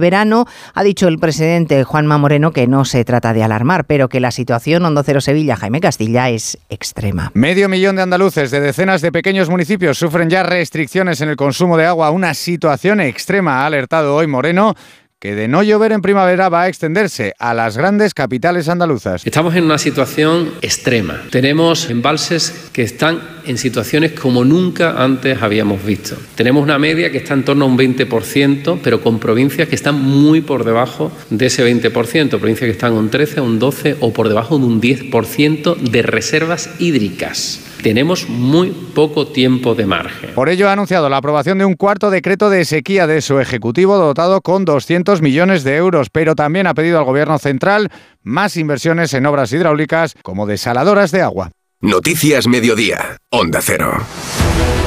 verano. 0.02 0.48
Ha 0.74 0.84
dicho 0.84 1.08
el 1.08 1.18
presidente 1.18 1.86
Juanma 1.86 2.18
Moreno 2.18 2.52
que 2.52 2.68
no 2.68 2.84
se 2.84 3.06
trata 3.06 3.32
de 3.32 3.42
alarmar, 3.42 3.86
pero 3.86 4.10
que 4.10 4.20
la 4.20 4.32
situación 4.32 4.84
Hondo 4.84 5.02
Cero 5.02 5.22
Sevilla, 5.22 5.56
Jaime 5.56 5.80
Castilla, 5.80 6.30
es 6.30 6.58
extrema. 6.68 7.32
Medio 7.36 7.70
millón 7.70 7.96
de 7.96 8.02
andaluces 8.02 8.52
de 8.52 8.60
decenas 8.60 9.02
de 9.02 9.14
pequeños 9.14 9.50
municipios 9.50 9.98
sufren 9.98 10.30
ya 10.30 10.44
restricciones 10.44 11.22
en 11.22 11.30
el 11.30 11.38
consumo 11.38 11.78
de 11.78 11.86
agua. 11.86 12.12
Una 12.12 12.34
situación 12.34 13.00
extrema, 13.00 13.62
ha 13.62 13.68
alertado 13.68 14.14
hoy 14.14 14.28
Moreno 14.28 14.76
que 15.20 15.34
de 15.34 15.48
no 15.48 15.64
llover 15.64 15.94
en 15.94 16.02
primavera 16.02 16.48
va 16.48 16.64
a 16.64 16.68
extenderse 16.68 17.34
a 17.40 17.56
las 17.56 17.76
grandes 17.76 18.14
capitales 18.14 18.70
andaluzas. 18.70 19.26
Estamos 19.26 19.56
en 19.56 19.64
una 19.64 19.80
situación 19.80 20.54
extrema. 20.62 21.24
Tenemos 21.32 21.90
embalses 21.90 22.70
que 22.72 22.84
están 22.84 23.20
en 23.46 23.58
situaciones 23.58 24.12
como 24.12 24.46
nunca 24.46 25.04
antes 25.04 25.42
habíamos 25.42 25.84
visto. 25.84 26.16
Tenemos 26.36 26.62
una 26.62 26.78
media 26.78 27.12
que 27.12 27.18
está 27.18 27.34
en 27.34 27.46
torno 27.46 27.66
a 27.66 27.68
un 27.68 27.78
20%, 27.78 28.80
pero 28.84 29.02
con 29.02 29.20
provincias 29.20 29.68
que 29.68 29.76
están 29.76 30.00
muy 30.00 30.42
por 30.42 30.64
debajo 30.64 31.12
de 31.32 31.48
ese 31.48 31.66
20%, 31.66 32.30
provincias 32.38 32.68
que 32.68 32.72
están 32.72 32.94
un 32.94 33.10
13, 33.10 33.42
un 33.42 33.58
12 33.58 33.98
o 34.02 34.14
por 34.14 34.28
debajo 34.30 34.60
de 34.60 34.66
un 34.66 34.80
10% 34.80 35.78
de 35.78 36.02
reservas 36.04 36.70
hídricas. 36.78 37.67
Tenemos 37.82 38.28
muy 38.28 38.72
poco 38.72 39.28
tiempo 39.28 39.76
de 39.76 39.86
margen. 39.86 40.32
Por 40.34 40.50
ello 40.50 40.70
ha 40.70 40.74
anunciado 40.74 41.10
la 41.10 41.18
aprobación 41.18 41.58
de 41.58 41.66
un 41.66 41.76
cuarto 41.76 42.10
decreto 42.10 42.50
de 42.50 42.66
sequía 42.66 43.08
de 43.08 43.22
su 43.22 43.40
Ejecutivo 43.40 43.98
dotado 43.98 44.42
con 44.42 44.66
200 44.66 45.22
millones 45.22 45.64
de 45.64 45.76
euros, 45.76 46.10
pero 46.12 46.36
también 46.36 46.68
ha 46.68 46.74
pedido 46.74 47.00
al 47.00 47.06
Gobierno 47.06 47.38
central 47.40 47.90
más 48.24 48.58
inversiones 48.58 49.14
en 49.14 49.26
obras 49.26 49.52
hidráulicas 49.54 50.16
como 50.22 50.46
desaladoras 50.46 51.12
de 51.12 51.22
agua. 51.22 51.52
Noticias 51.80 52.48
Mediodía, 52.48 53.18
Onda 53.30 53.60
Cero. 53.62 53.94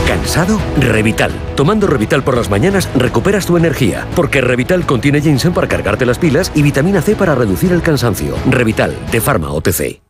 ¿Cansado? 0.06 0.60
Revital. 0.76 1.30
Tomando 1.54 1.86
Revital 1.86 2.24
por 2.24 2.36
las 2.36 2.50
mañanas 2.50 2.88
recuperas 2.96 3.46
tu 3.46 3.56
energía, 3.56 4.08
porque 4.16 4.40
Revital 4.40 4.84
contiene 4.84 5.20
ginseng 5.20 5.54
para 5.54 5.68
cargarte 5.68 6.04
las 6.04 6.18
pilas 6.18 6.50
y 6.52 6.62
vitamina 6.62 7.00
C 7.00 7.14
para 7.14 7.36
reducir 7.36 7.72
el 7.72 7.80
cansancio. 7.80 8.34
Revital, 8.50 8.96
de 9.12 9.20
Pharma 9.20 9.52
OTC. 9.52 10.09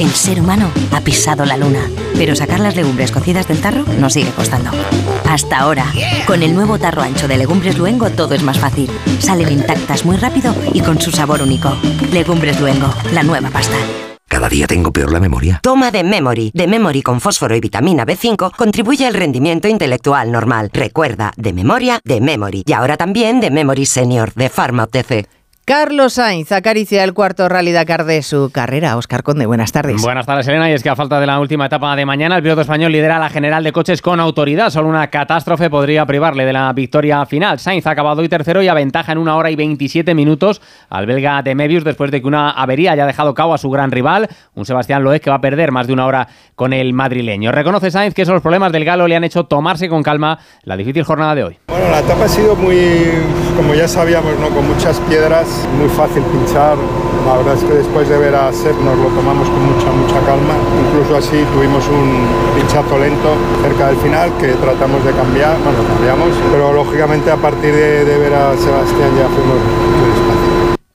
El 0.00 0.10
ser 0.12 0.40
humano 0.40 0.70
ha 0.92 1.02
pisado 1.02 1.44
la 1.44 1.58
luna, 1.58 1.80
pero 2.16 2.34
sacar 2.34 2.58
las 2.58 2.74
legumbres 2.74 3.12
cocidas 3.12 3.46
del 3.46 3.60
tarro 3.60 3.84
nos 3.98 4.14
sigue 4.14 4.30
costando. 4.30 4.70
Hasta 5.28 5.58
ahora, 5.58 5.84
con 6.26 6.42
el 6.42 6.54
nuevo 6.54 6.78
tarro 6.78 7.02
ancho 7.02 7.28
de 7.28 7.36
Legumbres 7.36 7.76
Luengo 7.76 8.08
todo 8.08 8.34
es 8.34 8.42
más 8.42 8.58
fácil. 8.58 8.90
Salen 9.18 9.52
intactas 9.52 10.06
muy 10.06 10.16
rápido 10.16 10.54
y 10.72 10.80
con 10.80 11.00
su 11.00 11.10
sabor 11.10 11.42
único. 11.42 11.76
Legumbres 12.12 12.58
Luengo, 12.60 12.92
la 13.12 13.22
nueva 13.22 13.50
pasta. 13.50 13.76
Cada 14.26 14.48
día 14.48 14.66
tengo 14.66 14.90
peor 14.90 15.12
la 15.12 15.20
memoria. 15.20 15.60
Toma 15.62 15.90
de 15.90 16.02
Memory. 16.02 16.52
De 16.54 16.66
Memory 16.66 17.02
con 17.02 17.20
fósforo 17.20 17.54
y 17.54 17.60
vitamina 17.60 18.06
B5 18.06 18.56
contribuye 18.56 19.06
al 19.06 19.14
rendimiento 19.14 19.68
intelectual 19.68 20.32
normal. 20.32 20.70
Recuerda, 20.72 21.32
de 21.36 21.52
memoria, 21.52 22.00
de 22.04 22.20
Memory. 22.20 22.62
Y 22.64 22.72
ahora 22.72 22.96
también 22.96 23.40
de 23.40 23.50
Memory 23.50 23.84
Senior, 23.84 24.32
de 24.34 24.48
Pharma 24.48 24.84
OTC. 24.84 25.28
Carlos 25.70 26.14
Sainz 26.14 26.50
acaricia 26.50 27.04
el 27.04 27.14
cuarto 27.14 27.48
Rally 27.48 27.70
Dakar 27.70 28.04
de 28.04 28.22
su 28.22 28.50
carrera. 28.50 28.96
Oscar 28.96 29.22
Conde, 29.22 29.46
buenas 29.46 29.70
tardes. 29.70 30.02
Buenas 30.02 30.26
tardes, 30.26 30.48
Elena. 30.48 30.68
Y 30.68 30.72
es 30.72 30.82
que 30.82 30.88
a 30.88 30.96
falta 30.96 31.20
de 31.20 31.26
la 31.28 31.38
última 31.38 31.66
etapa 31.66 31.94
de 31.94 32.04
mañana, 32.04 32.36
el 32.36 32.42
piloto 32.42 32.62
español 32.62 32.90
lidera 32.90 33.20
la 33.20 33.28
general 33.28 33.62
de 33.62 33.70
coches 33.70 34.02
con 34.02 34.18
autoridad. 34.18 34.70
Solo 34.70 34.88
una 34.88 35.06
catástrofe 35.10 35.70
podría 35.70 36.04
privarle 36.06 36.44
de 36.44 36.52
la 36.52 36.72
victoria 36.72 37.24
final. 37.24 37.60
Sainz 37.60 37.86
ha 37.86 37.90
acabado 37.90 38.20
hoy 38.20 38.28
tercero 38.28 38.62
y 38.64 38.68
aventaja 38.68 39.12
en 39.12 39.18
una 39.18 39.36
hora 39.36 39.52
y 39.52 39.54
27 39.54 40.12
minutos 40.12 40.60
al 40.88 41.06
belga 41.06 41.40
de 41.42 41.54
Mebius 41.54 41.84
después 41.84 42.10
de 42.10 42.20
que 42.20 42.26
una 42.26 42.50
avería 42.50 42.90
haya 42.92 43.06
dejado 43.06 43.34
cao 43.34 43.54
a 43.54 43.58
su 43.58 43.70
gran 43.70 43.92
rival, 43.92 44.28
un 44.54 44.66
Sebastián 44.66 45.04
Loeb 45.04 45.20
que 45.20 45.30
va 45.30 45.36
a 45.36 45.40
perder 45.40 45.70
más 45.70 45.86
de 45.86 45.92
una 45.92 46.04
hora 46.06 46.26
con 46.56 46.72
el 46.72 46.92
madrileño. 46.94 47.52
Reconoce 47.52 47.92
Sainz 47.92 48.12
que 48.12 48.22
esos 48.22 48.42
problemas 48.42 48.72
del 48.72 48.84
galo 48.84 49.06
le 49.06 49.14
han 49.14 49.22
hecho 49.22 49.44
tomarse 49.44 49.88
con 49.88 50.02
calma 50.02 50.40
la 50.64 50.76
difícil 50.76 51.04
jornada 51.04 51.36
de 51.36 51.44
hoy. 51.44 51.58
Bueno, 51.68 51.88
la 51.90 52.00
etapa 52.00 52.24
ha 52.24 52.28
sido 52.28 52.56
muy, 52.56 53.06
como 53.56 53.72
ya 53.74 53.86
sabíamos, 53.86 54.36
¿no? 54.40 54.48
con 54.48 54.66
muchas 54.66 54.98
piedras, 55.00 55.46
muy 55.76 55.88
fácil 55.88 56.22
pinchar. 56.22 56.76
La 57.26 57.36
verdad 57.36 57.54
es 57.54 57.64
que 57.64 57.74
después 57.74 58.08
de 58.08 58.16
ver 58.18 58.34
a 58.34 58.52
Seb 58.52 58.74
nos 58.82 58.96
lo 58.98 59.08
tomamos 59.08 59.48
con 59.48 59.60
mucha, 59.66 59.90
mucha 59.92 60.20
calma. 60.26 60.54
Incluso 60.88 61.16
así 61.16 61.44
tuvimos 61.54 61.86
un 61.88 62.26
pinchazo 62.56 62.98
lento 62.98 63.36
cerca 63.62 63.88
del 63.88 63.96
final 63.96 64.32
que 64.38 64.54
tratamos 64.54 65.04
de 65.04 65.12
cambiar, 65.12 65.56
bueno, 65.62 65.78
cambiamos, 65.86 66.28
pero 66.50 66.72
lógicamente 66.72 67.30
a 67.30 67.36
partir 67.36 67.74
de, 67.74 68.04
ver 68.04 68.34
a 68.34 68.56
Sebastián 68.56 69.10
ya 69.16 69.28
fuimos. 69.28 69.99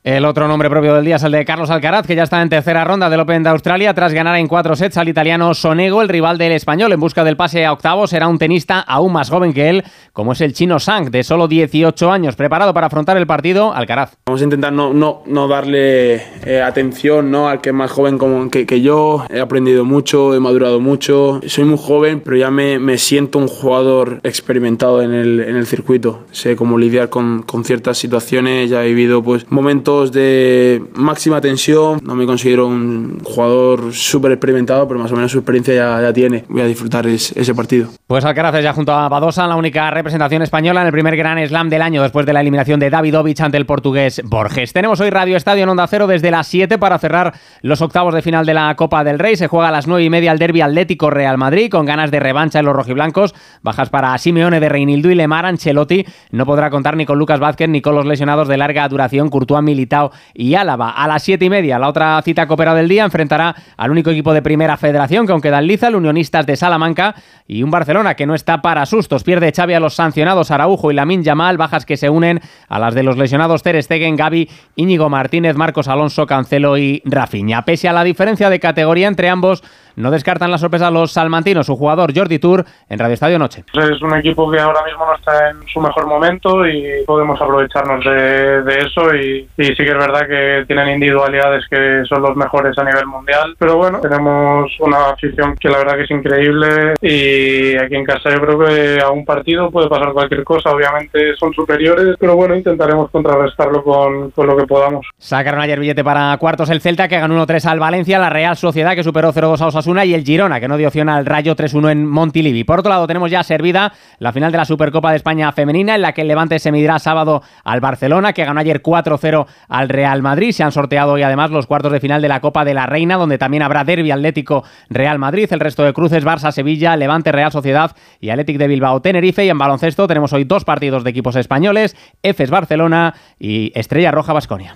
El 0.05 0.23
otro 0.25 0.47
nombre 0.47 0.69
propio 0.69 0.93
del 0.93 1.03
día 1.03 1.15
es 1.15 1.23
el 1.23 1.31
de 1.31 1.43
Carlos 1.45 1.71
Alcaraz, 1.71 2.05
que 2.05 2.15
ya 2.15 2.21
está 2.21 2.39
en 2.39 2.47
tercera 2.47 2.83
ronda 2.83 3.09
del 3.09 3.21
Open 3.21 3.41
de 3.41 3.49
Australia 3.49 3.91
tras 3.95 4.13
ganar 4.13 4.35
en 4.35 4.47
cuatro 4.47 4.75
sets 4.75 4.97
al 4.97 5.09
italiano 5.09 5.51
Sonego, 5.55 6.03
el 6.03 6.09
rival 6.09 6.37
del 6.37 6.51
español. 6.51 6.93
En 6.93 6.99
busca 6.99 7.23
del 7.23 7.35
pase 7.35 7.65
a 7.65 7.73
octavos 7.73 8.11
será 8.11 8.27
un 8.27 8.37
tenista 8.37 8.81
aún 8.81 9.13
más 9.13 9.31
joven 9.31 9.51
que 9.51 9.67
él, 9.67 9.83
como 10.13 10.33
es 10.33 10.41
el 10.41 10.53
chino 10.53 10.79
Sang, 10.79 11.09
de 11.09 11.23
solo 11.23 11.47
18 11.47 12.11
años, 12.11 12.35
preparado 12.35 12.71
para 12.71 12.85
afrontar 12.85 13.17
el 13.17 13.25
partido 13.25 13.73
Alcaraz. 13.73 14.15
Vamos 14.27 14.41
a 14.41 14.43
intentar 14.43 14.71
no, 14.71 14.93
no, 14.93 15.23
no 15.25 15.47
darle 15.47 16.21
eh, 16.45 16.61
atención 16.63 17.31
¿no? 17.31 17.49
al 17.49 17.59
que 17.59 17.69
es 17.69 17.75
más 17.75 17.89
joven 17.89 18.19
como 18.19 18.51
que, 18.51 18.67
que, 18.67 18.81
yo. 18.81 19.25
He 19.31 19.39
aprendido 19.39 19.85
mucho, 19.85 20.35
he 20.35 20.39
madurado 20.39 20.79
mucho. 20.79 21.41
Soy 21.47 21.63
muy 21.63 21.79
joven, 21.79 22.21
pero 22.23 22.37
ya 22.37 22.51
me, 22.51 22.77
me 22.77 22.99
siento 22.99 23.39
un 23.39 23.47
jugador 23.47 24.19
experimentado 24.21 25.01
en 25.01 25.15
el, 25.15 25.39
en 25.39 25.55
el 25.55 25.65
circuito. 25.65 26.25
Sé 26.29 26.55
cómo 26.55 26.77
lidiar 26.77 27.09
con, 27.09 27.41
con 27.41 27.65
ciertas 27.65 27.97
situaciones, 27.97 28.69
ya 28.69 28.83
he 28.83 28.89
vivido 28.89 29.23
pues, 29.23 29.49
momentos 29.49 29.94
de 30.03 30.83
máxima 30.93 31.41
tensión. 31.41 32.01
No 32.03 32.15
me 32.15 32.25
considero 32.25 32.67
un 32.67 33.19
jugador 33.23 33.93
súper 33.93 34.31
experimentado, 34.31 34.87
pero 34.87 34.99
más 34.99 35.11
o 35.11 35.15
menos 35.15 35.31
su 35.31 35.39
experiencia 35.39 36.01
ya, 36.01 36.13
tiene. 36.13 36.45
Voy 36.49 36.61
a 36.61 36.65
disfrutar 36.65 37.07
es, 37.07 37.31
ese 37.35 37.53
partido. 37.53 37.89
Pues 38.07 38.25
Alcaraz 38.25 38.61
ya 38.61 38.73
junto 38.73 38.93
a 38.93 39.09
Badosa, 39.09 39.47
la 39.47 39.55
única 39.55 39.89
representación 39.91 40.41
española 40.41 40.81
en 40.81 40.87
el 40.87 40.93
primer 40.93 41.15
Gran 41.15 41.45
Slam 41.47 41.69
del 41.69 41.81
año 41.81 42.01
después 42.01 42.25
de 42.25 42.33
la 42.33 42.41
eliminación 42.41 42.79
de 42.79 42.89
Davidovich 42.89 43.41
ante 43.41 43.57
el 43.57 43.65
portugués 43.65 44.21
Borges. 44.25 44.73
Tenemos 44.73 44.99
hoy 44.99 45.09
Radio 45.09 45.37
Estadio 45.37 45.63
en 45.63 45.69
Onda 45.69 45.87
Cero 45.87 46.07
desde 46.07 46.31
las 46.31 46.47
7 46.47 46.77
para 46.77 46.99
cerrar 46.99 47.33
los 47.61 47.81
octavos 47.81 48.13
de 48.13 48.21
final 48.21 48.45
de 48.45 48.53
la 48.53 48.75
Copa 48.75 49.03
del 49.03 49.19
Rey. 49.19 49.35
Se 49.35 49.47
juega 49.47 49.69
a 49.69 49.71
las 49.71 49.87
9 49.87 50.03
y 50.03 50.09
media 50.09 50.31
el 50.31 50.39
derby 50.39 50.61
Atlético 50.61 51.09
Real 51.09 51.37
Madrid 51.37 51.69
con 51.69 51.85
ganas 51.85 52.11
de 52.11 52.19
revancha 52.19 52.59
en 52.59 52.65
los 52.65 52.75
rojiblancos. 52.75 53.33
Bajas 53.61 53.89
para 53.89 54.17
Simeone 54.17 54.59
de 54.59 54.69
Reinildo 54.69 55.09
y 55.09 55.15
Lemar 55.15 55.45
Ancelotti. 55.45 56.05
No 56.31 56.45
podrá 56.45 56.69
contar 56.69 56.97
ni 56.97 57.05
con 57.05 57.17
Lucas 57.17 57.39
Vázquez 57.39 57.69
ni 57.69 57.81
con 57.81 57.95
los 57.95 58.05
lesionados 58.05 58.47
de 58.47 58.57
larga 58.57 58.87
duración 58.87 59.29
Courtois, 59.29 59.63
Militao 59.63 59.84
y 60.33 60.55
Álava. 60.55 60.91
A 60.91 61.07
las 61.07 61.23
7 61.23 61.45
y 61.45 61.49
media, 61.49 61.79
la 61.79 61.89
otra 61.89 62.21
cita 62.21 62.47
copera 62.47 62.73
del 62.73 62.87
día 62.87 63.05
enfrentará 63.05 63.55
al 63.77 63.91
único 63.91 64.09
equipo 64.09 64.33
de 64.33 64.41
primera 64.41 64.77
federación 64.77 65.25
que 65.25 65.31
aunque 65.31 65.49
dan 65.49 65.67
liza, 65.67 65.87
el 65.87 65.95
Unionistas 65.95 66.45
de 66.45 66.55
Salamanca 66.55 67.15
y 67.47 67.63
un 67.63 67.71
Barcelona 67.71 68.15
que 68.15 68.25
no 68.25 68.35
está 68.35 68.61
para 68.61 68.85
sustos. 68.85 69.23
Pierde 69.23 69.51
Xavi 69.55 69.73
a 69.73 69.79
los 69.79 69.95
sancionados 69.95 70.51
Araujo 70.51 70.91
y 70.91 70.95
Lamin 70.95 71.23
Yamal, 71.23 71.57
bajas 71.57 71.85
que 71.85 71.97
se 71.97 72.09
unen 72.09 72.41
a 72.67 72.79
las 72.79 72.93
de 72.93 73.03
los 73.03 73.17
lesionados 73.17 73.63
Ter 73.63 73.81
Stegen, 73.81 74.15
Gaby, 74.15 74.49
Íñigo 74.75 75.09
Martínez, 75.09 75.55
Marcos 75.55 75.87
Alonso, 75.87 76.25
Cancelo 76.25 76.77
y 76.77 77.01
Rafinha. 77.05 77.63
Pese 77.65 77.87
a 77.87 77.93
la 77.93 78.03
diferencia 78.03 78.49
de 78.49 78.59
categoría 78.59 79.07
entre 79.07 79.29
ambos, 79.29 79.63
no 79.95 80.11
descartan 80.11 80.51
la 80.51 80.57
sorpresa 80.57 80.91
los 80.91 81.11
salmantinos. 81.11 81.65
Su 81.65 81.75
jugador 81.75 82.13
Jordi 82.15 82.39
Tour 82.39 82.65
en 82.89 82.99
Radio 82.99 83.13
Estadio 83.13 83.39
Noche. 83.39 83.63
Es 83.73 84.01
un 84.01 84.15
equipo 84.17 84.51
que 84.51 84.59
ahora 84.59 84.83
mismo 84.85 85.05
no 85.05 85.15
está 85.15 85.49
en 85.49 85.67
su 85.67 85.79
mejor 85.79 86.07
momento 86.07 86.67
y 86.67 87.03
podemos 87.05 87.41
aprovecharnos 87.41 88.03
de, 88.03 88.79
eso. 88.79 89.15
Y, 89.15 89.47
sí 89.57 89.75
que 89.75 89.89
es 89.89 89.97
verdad 89.97 90.27
que 90.27 90.65
tienen 90.67 90.89
individualidades 90.89 91.65
que 91.69 92.03
son 92.07 92.21
los 92.21 92.35
mejores 92.35 92.77
a 92.77 92.83
nivel 92.83 93.05
mundial. 93.05 93.55
Pero 93.57 93.77
bueno, 93.77 93.99
tenemos 94.01 94.71
una 94.79 95.11
afición 95.11 95.55
que 95.55 95.69
la 95.69 95.77
verdad 95.77 95.95
que 95.95 96.03
es 96.03 96.11
increíble 96.11 96.93
y 97.01 97.77
aquí 97.77 97.95
en 97.95 98.05
casa 98.05 98.29
yo 98.29 98.41
creo 98.41 98.59
que 98.59 99.01
a 99.01 99.09
un 99.09 99.25
partido 99.25 99.71
puede 99.71 99.87
pasar 99.87 100.11
cualquier 100.11 100.43
cosa. 100.43 100.71
Obviamente 100.71 101.35
son 101.37 101.53
superiores, 101.53 102.15
pero 102.19 102.35
bueno, 102.35 102.55
intentaremos 102.55 103.09
contrarrestarlo 103.11 103.83
con, 103.83 104.31
con 104.31 104.47
lo 104.47 104.57
que 104.57 104.65
podamos. 104.65 105.05
Sacaron 105.17 105.61
ayer 105.61 105.79
billete 105.79 106.03
para 106.03 106.35
cuartos 106.37 106.69
el 106.69 106.81
Celta 106.81 107.07
que 107.07 107.19
ganó 107.19 107.45
1-3 107.45 107.65
al 107.65 107.79
Valencia, 107.79 108.19
la 108.19 108.29
Real 108.29 108.57
Sociedad 108.57 108.95
que 108.95 109.03
superó 109.03 109.31
0-2 109.31 109.61
a 109.61 109.67
Osasuna 109.67 109.84
y 109.85 110.13
el 110.13 110.23
Girona, 110.23 110.59
que 110.59 110.67
no 110.67 110.77
dio 110.77 110.87
opción 110.87 111.09
al 111.09 111.25
Rayo 111.25 111.55
3-1 111.55 111.91
en 111.91 112.07
Montilivi. 112.07 112.63
Por 112.63 112.79
otro 112.79 112.89
lado, 112.89 113.05
tenemos 113.05 113.29
ya 113.29 113.43
servida 113.43 113.93
la 114.17 114.31
final 114.31 114.51
de 114.51 114.57
la 114.57 114.65
Supercopa 114.65 115.11
de 115.11 115.17
España 115.17 115.51
femenina, 115.51 115.95
en 115.95 116.01
la 116.01 116.13
que 116.13 116.21
el 116.21 116.27
Levante 116.27 116.57
se 116.57 116.71
medirá 116.71 116.97
sábado 116.97 117.43
al 117.63 117.81
Barcelona, 117.81 118.33
que 118.33 118.43
ganó 118.43 118.59
ayer 118.59 118.81
4-0 118.81 119.45
al 119.69 119.89
Real 119.89 120.23
Madrid. 120.23 120.51
Se 120.51 120.63
han 120.63 120.71
sorteado 120.71 121.13
hoy 121.13 121.21
además 121.21 121.51
los 121.51 121.67
cuartos 121.67 121.91
de 121.91 121.99
final 121.99 122.21
de 122.21 122.27
la 122.27 122.39
Copa 122.39 122.65
de 122.65 122.73
la 122.73 122.87
Reina, 122.87 123.17
donde 123.17 123.37
también 123.37 123.61
habrá 123.61 123.83
derby 123.83 124.09
Atlético 124.09 124.63
Real 124.89 125.19
Madrid, 125.19 125.47
el 125.51 125.59
resto 125.59 125.83
de 125.83 125.93
cruces 125.93 126.25
Barça 126.25 126.51
Sevilla, 126.51 126.95
Levante 126.95 127.31
Real 127.31 127.51
Sociedad 127.51 127.95
y 128.19 128.31
Atlético 128.31 128.59
de 128.59 128.67
Bilbao 128.67 129.01
Tenerife. 129.01 129.45
Y 129.45 129.49
en 129.49 129.57
baloncesto 129.57 130.07
tenemos 130.07 130.33
hoy 130.33 130.45
dos 130.45 130.65
partidos 130.65 131.03
de 131.03 131.11
equipos 131.11 131.35
españoles, 131.35 131.95
EFES 132.23 132.49
Barcelona 132.49 133.13
y 133.37 133.71
Estrella 133.75 134.11
Roja 134.11 134.33
Basconia. 134.33 134.75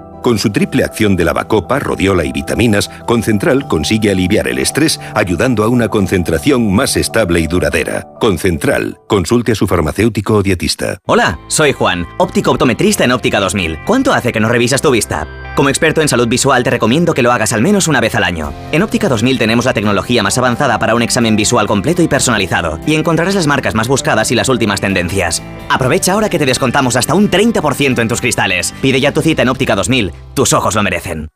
Con 0.21 0.37
su 0.37 0.51
triple 0.51 0.83
acción 0.83 1.15
de 1.15 1.25
lavacopa, 1.25 1.79
rodiola 1.79 2.23
y 2.23 2.31
vitaminas, 2.31 2.89
Concentral 3.07 3.67
consigue 3.67 4.11
aliviar 4.11 4.47
el 4.47 4.59
estrés 4.59 4.99
ayudando 5.15 5.63
a 5.63 5.67
una 5.67 5.87
concentración 5.87 6.71
más 6.73 6.95
estable 6.95 7.39
y 7.39 7.47
duradera. 7.47 8.07
Concentral, 8.19 8.99
consulte 9.07 9.53
a 9.53 9.55
su 9.55 9.67
farmacéutico 9.67 10.35
o 10.35 10.43
dietista. 10.43 10.99
Hola, 11.07 11.39
soy 11.47 11.73
Juan, 11.73 12.05
óptico 12.19 12.51
optometrista 12.51 13.03
en 13.03 13.11
Óptica 13.11 13.39
2000. 13.39 13.79
¿Cuánto 13.85 14.13
hace 14.13 14.31
que 14.31 14.39
no 14.39 14.49
revisas 14.49 14.81
tu 14.81 14.91
vista? 14.91 15.27
Como 15.55 15.67
experto 15.67 16.01
en 16.01 16.07
salud 16.07 16.27
visual 16.27 16.63
te 16.63 16.69
recomiendo 16.69 17.13
que 17.13 17.21
lo 17.21 17.31
hagas 17.31 17.51
al 17.51 17.61
menos 17.61 17.87
una 17.87 17.99
vez 17.99 18.15
al 18.15 18.23
año. 18.23 18.53
En 18.71 18.83
Óptica 18.83 19.09
2000 19.09 19.37
tenemos 19.37 19.65
la 19.65 19.73
tecnología 19.73 20.23
más 20.23 20.37
avanzada 20.37 20.79
para 20.79 20.95
un 20.95 21.01
examen 21.01 21.35
visual 21.35 21.67
completo 21.67 22.01
y 22.01 22.07
personalizado, 22.07 22.79
y 22.85 22.95
encontrarás 22.95 23.35
las 23.35 23.47
marcas 23.47 23.75
más 23.75 23.89
buscadas 23.89 24.31
y 24.31 24.35
las 24.35 24.47
últimas 24.47 24.79
tendencias. 24.79 25.43
Aprovecha 25.69 26.13
ahora 26.13 26.29
que 26.29 26.39
te 26.39 26.45
descontamos 26.45 26.95
hasta 26.95 27.15
un 27.15 27.29
30% 27.29 27.99
en 27.99 28.07
tus 28.07 28.21
cristales. 28.21 28.73
Pide 28.81 29.01
ya 29.01 29.11
tu 29.11 29.21
cita 29.21 29.41
en 29.41 29.49
Óptica 29.49 29.75
2000. 29.75 30.13
Tus 30.33 30.53
ojos 30.53 30.75
lo 30.75 30.83
merecen. 30.83 31.27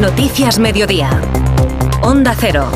Noticias 0.00 0.58
Mediodía. 0.58 1.10
Onda 2.00 2.34
Cero. 2.38 2.70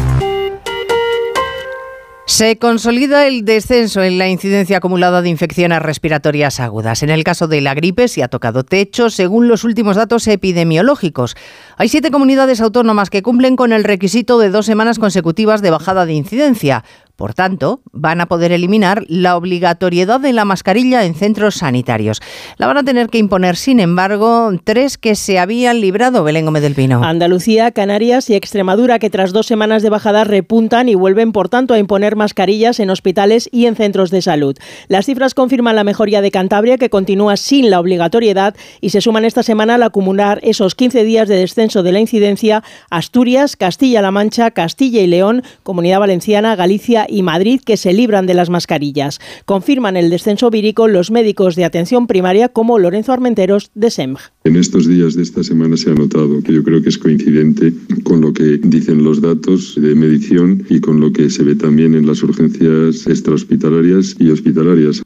Se 2.27 2.57
consolida 2.59 3.27
el 3.27 3.45
descenso 3.45 4.03
en 4.03 4.17
la 4.17 4.29
incidencia 4.29 4.79
acumulada 4.79 5.21
de 5.21 5.29
infecciones 5.29 5.83
respiratorias 5.83 6.59
agudas. 6.59 7.03
En 7.03 7.11
el 7.11 7.23
caso 7.23 7.49
de 7.49 7.61
la 7.61 7.75
gripe 7.75 8.09
se 8.09 8.23
ha 8.23 8.29
tocado 8.29 8.65
techo 8.65 9.11
según 9.11 9.47
los 9.47 9.63
últimos 9.63 9.97
datos 9.97 10.27
epidemiológicos. 10.27 11.37
Hay 11.77 11.89
siete 11.89 12.13
comunidades 12.13 12.61
autónomas 12.61 13.11
que 13.11 13.23
cumplen 13.23 13.57
con 13.57 13.73
el 13.73 13.83
requisito 13.83 14.39
de 14.39 14.51
dos 14.51 14.65
semanas 14.65 15.01
consecutivas 15.01 15.61
de 15.61 15.71
bajada 15.71 16.07
de 16.07 16.15
incidencia. 16.15 16.85
Por 17.17 17.33
tanto, 17.33 17.81
van 17.93 18.21
a 18.21 18.27
poder 18.27 18.51
eliminar 18.51 19.05
la 19.07 19.37
obligatoriedad 19.37 20.19
de 20.19 20.33
la 20.33 20.45
mascarilla 20.45 21.05
en 21.05 21.15
centros 21.15 21.55
sanitarios. 21.57 22.21
La 22.57 22.67
van 22.67 22.79
a 22.79 22.83
tener 22.83 23.09
que 23.09 23.19
imponer, 23.19 23.55
sin 23.55 23.79
embargo, 23.79 24.51
tres 24.65 24.99
que 24.99 25.15
se 25.15 25.39
habían 25.39 25.81
librado, 25.81 26.25
Belén 26.25 26.45
Gómez 26.45 26.63
del 26.63 26.75
Pino. 26.75 27.05
Andalucía, 27.05 27.71
Canarias 27.71 28.31
y 28.31 28.35
Extremadura, 28.35 28.99
que 28.99 29.11
tras 29.11 29.33
dos 29.33 29.47
semanas 29.47 29.85
de 29.85 29.91
bajada 29.91 30.25
repuntan 30.25 30.89
y 30.89 30.97
vuelven, 30.97 31.31
por 31.31 31.49
tanto, 31.49 31.75
a 31.75 31.79
imponer 31.79 32.17
mascarillas 32.17 32.81
en 32.81 32.91
hospitales 32.91 33.49
y 33.53 33.67
en 33.67 33.77
centros 33.77 34.11
de 34.11 34.21
salud. 34.21 34.57
Las 34.89 35.07
cifras 35.07 35.35
confirman 35.35 35.77
la 35.77 35.85
mejoría 35.85 36.21
de 36.21 36.33
Cantabria, 36.33 36.79
que 36.79 36.91
continúa 36.91 37.37
sin 37.37 37.71
la 37.71 37.79
obligatoriedad, 37.79 38.57
y 38.81 38.91
se 38.91 39.01
suman 39.01 39.25
esta 39.25 39.45
semana 39.45 39.77
al 39.77 39.85
acumular 39.85 40.41
esos 40.43 40.75
15 40.75 41.05
días 41.05 41.29
de 41.29 41.37
descenso 41.37 41.63
de 41.64 41.92
la 41.92 42.00
incidencia 42.00 42.62
Asturias, 42.90 43.57
Castilla-La 43.57 44.11
Mancha, 44.11 44.50
Castilla 44.50 45.00
y 45.00 45.07
León, 45.07 45.42
Comunidad 45.62 45.98
Valenciana, 45.98 46.57
Galicia 46.57 47.07
y 47.09 47.22
Madrid 47.22 47.61
que 47.64 47.79
se 47.79 47.94
libran 47.94 48.27
de 48.27 48.35
las 48.35 48.50
mascarillas. 48.50 49.18
Confirman 49.46 49.96
el 49.96 50.11
descenso 50.11 50.50
vírico 50.50 50.88
los 50.88 51.11
médicos 51.11 51.57
de 51.57 51.64
atención 51.64 52.07
primaria 52.07 52.50
como 52.50 52.79
Lorenzo 52.79 53.12
Armenteros 53.12 53.70
de 53.74 53.90
SEMG. 53.90 54.18
En 54.44 54.57
estos 54.57 54.87
días 54.87 55.14
de 55.14 55.22
esta 55.22 55.42
semana 55.42 55.79
se 55.79 55.90
ha 55.90 55.94
notado 55.94 56.42
que 56.42 56.53
yo 56.53 56.62
creo 56.62 56.83
que 56.83 56.90
es 56.90 56.98
coincidente 56.98 57.72
con 58.03 58.20
lo 58.20 58.35
que 58.35 58.59
dicen 58.62 59.03
los 59.03 59.22
datos 59.22 59.74
de 59.81 59.94
medición 59.94 60.66
y 60.68 60.81
con 60.81 61.00
lo 61.00 61.12
que 61.12 61.31
se 61.31 61.44
ve 61.44 61.55
también 61.55 61.94
en 61.94 62.07
las 62.07 62.22
urgencias 62.22 63.07
extrahospitalarias 63.07 64.16
y 64.18 64.29
hospitalarias. 64.29 65.03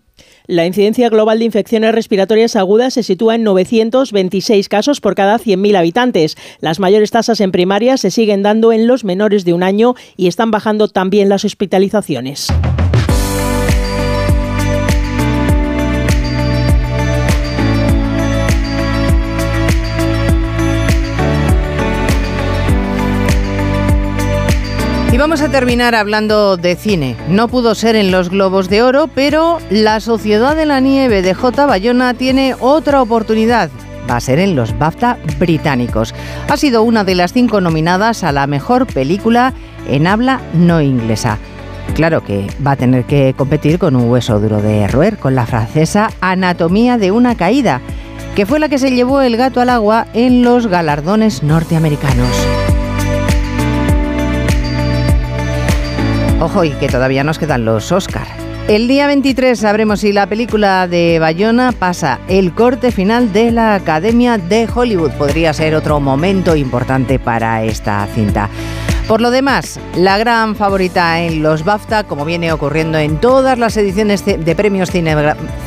La 0.48 0.64
incidencia 0.64 1.10
global 1.10 1.40
de 1.40 1.44
infecciones 1.44 1.94
respiratorias 1.94 2.56
agudas 2.56 2.94
se 2.94 3.02
sitúa 3.02 3.34
en 3.34 3.44
926 3.44 4.70
casos 4.70 4.98
por 5.02 5.14
cada 5.14 5.38
100.000 5.38 5.76
habitantes. 5.76 6.38
Las 6.60 6.80
mayores 6.80 7.10
tasas 7.10 7.42
en 7.42 7.52
primaria 7.52 7.98
se 7.98 8.10
siguen 8.10 8.42
dando 8.42 8.72
en 8.72 8.86
los 8.86 9.04
menores 9.04 9.44
de 9.44 9.52
un 9.52 9.62
año 9.62 9.94
y 10.16 10.26
están 10.26 10.50
bajando 10.50 10.88
también 10.88 11.28
las 11.28 11.44
hospitalizaciones. 11.44 12.48
Y 25.10 25.16
vamos 25.16 25.40
a 25.40 25.48
terminar 25.48 25.94
hablando 25.94 26.58
de 26.58 26.76
cine. 26.76 27.16
No 27.28 27.48
pudo 27.48 27.74
ser 27.74 27.96
en 27.96 28.10
los 28.10 28.28
Globos 28.28 28.68
de 28.68 28.82
Oro, 28.82 29.08
pero 29.14 29.58
La 29.70 30.00
Sociedad 30.00 30.54
de 30.54 30.66
la 30.66 30.80
Nieve 30.80 31.22
de 31.22 31.32
J. 31.32 31.64
Bayona 31.64 32.12
tiene 32.12 32.54
otra 32.60 33.00
oportunidad. 33.00 33.70
Va 34.08 34.16
a 34.16 34.20
ser 34.20 34.38
en 34.38 34.54
los 34.54 34.78
BAFTA 34.78 35.18
británicos. 35.38 36.14
Ha 36.48 36.56
sido 36.58 36.82
una 36.82 37.04
de 37.04 37.14
las 37.14 37.32
cinco 37.32 37.60
nominadas 37.60 38.22
a 38.22 38.32
la 38.32 38.46
mejor 38.46 38.86
película 38.86 39.54
en 39.88 40.06
habla 40.06 40.40
no 40.52 40.82
inglesa. 40.82 41.38
Claro 41.94 42.22
que 42.22 42.46
va 42.64 42.72
a 42.72 42.76
tener 42.76 43.04
que 43.04 43.34
competir 43.36 43.78
con 43.78 43.96
un 43.96 44.10
hueso 44.10 44.38
duro 44.40 44.60
de 44.60 44.86
roer, 44.88 45.16
con 45.16 45.34
la 45.34 45.46
francesa 45.46 46.10
Anatomía 46.20 46.98
de 46.98 47.12
una 47.12 47.34
caída, 47.34 47.80
que 48.36 48.44
fue 48.44 48.58
la 48.60 48.68
que 48.68 48.78
se 48.78 48.90
llevó 48.90 49.22
el 49.22 49.38
gato 49.38 49.60
al 49.60 49.70
agua 49.70 50.06
en 50.12 50.42
los 50.42 50.66
galardones 50.66 51.42
norteamericanos. 51.42 52.67
Ojo, 56.40 56.62
y 56.62 56.70
que 56.70 56.88
todavía 56.88 57.24
nos 57.24 57.38
quedan 57.38 57.64
los 57.64 57.90
Oscar. 57.90 58.26
El 58.68 58.86
día 58.86 59.06
23 59.06 59.58
sabremos 59.58 60.00
si 60.00 60.12
la 60.12 60.26
película 60.26 60.86
de 60.86 61.18
Bayona 61.18 61.72
pasa 61.72 62.20
el 62.28 62.52
corte 62.52 62.92
final 62.92 63.32
de 63.32 63.50
la 63.50 63.74
Academia 63.74 64.38
de 64.38 64.68
Hollywood. 64.72 65.10
Podría 65.12 65.52
ser 65.52 65.74
otro 65.74 65.98
momento 66.00 66.54
importante 66.54 67.18
para 67.18 67.64
esta 67.64 68.06
cinta. 68.14 68.50
Por 69.08 69.22
lo 69.22 69.30
demás, 69.30 69.80
la 69.96 70.18
gran 70.18 70.54
favorita 70.54 71.22
en 71.22 71.42
los 71.42 71.64
BAFTA, 71.64 72.04
como 72.04 72.26
viene 72.26 72.52
ocurriendo 72.52 72.98
en 72.98 73.18
todas 73.18 73.58
las 73.58 73.74
ediciones 73.78 74.22
de 74.24 74.54
premios 74.54 74.90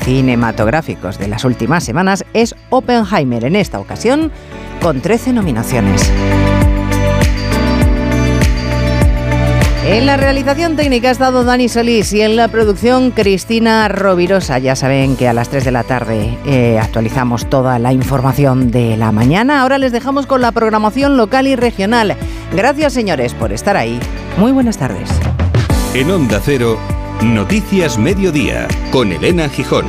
cinematográficos 0.03 1.17
de 1.17 1.27
las 1.27 1.43
últimas 1.43 1.83
semanas, 1.83 2.23
es 2.33 2.55
Oppenheimer, 2.69 3.45
en 3.45 3.55
esta 3.55 3.79
ocasión 3.79 4.31
con 4.79 5.01
13 5.01 5.33
nominaciones. 5.33 6.11
En 9.91 10.05
la 10.05 10.15
realización 10.15 10.77
técnica 10.77 11.09
ha 11.09 11.11
estado 11.11 11.43
Dani 11.43 11.67
Solís 11.67 12.13
y 12.13 12.21
en 12.21 12.37
la 12.37 12.47
producción 12.47 13.11
Cristina 13.11 13.89
Rovirosa. 13.89 14.57
Ya 14.57 14.77
saben 14.77 15.17
que 15.17 15.27
a 15.27 15.33
las 15.33 15.49
3 15.49 15.65
de 15.65 15.71
la 15.71 15.83
tarde 15.83 16.37
eh, 16.45 16.79
actualizamos 16.79 17.49
toda 17.49 17.77
la 17.77 17.91
información 17.91 18.71
de 18.71 18.95
la 18.95 19.11
mañana. 19.11 19.61
Ahora 19.61 19.77
les 19.77 19.91
dejamos 19.91 20.27
con 20.27 20.39
la 20.39 20.53
programación 20.53 21.17
local 21.17 21.45
y 21.45 21.57
regional. 21.57 22.15
Gracias 22.55 22.93
señores 22.93 23.33
por 23.33 23.51
estar 23.51 23.75
ahí. 23.75 23.99
Muy 24.37 24.53
buenas 24.53 24.77
tardes. 24.77 25.09
En 25.93 26.09
Onda 26.09 26.39
Cero, 26.41 26.79
Noticias 27.21 27.97
Mediodía, 27.97 28.69
con 28.93 29.11
Elena 29.11 29.49
Gijón. 29.49 29.87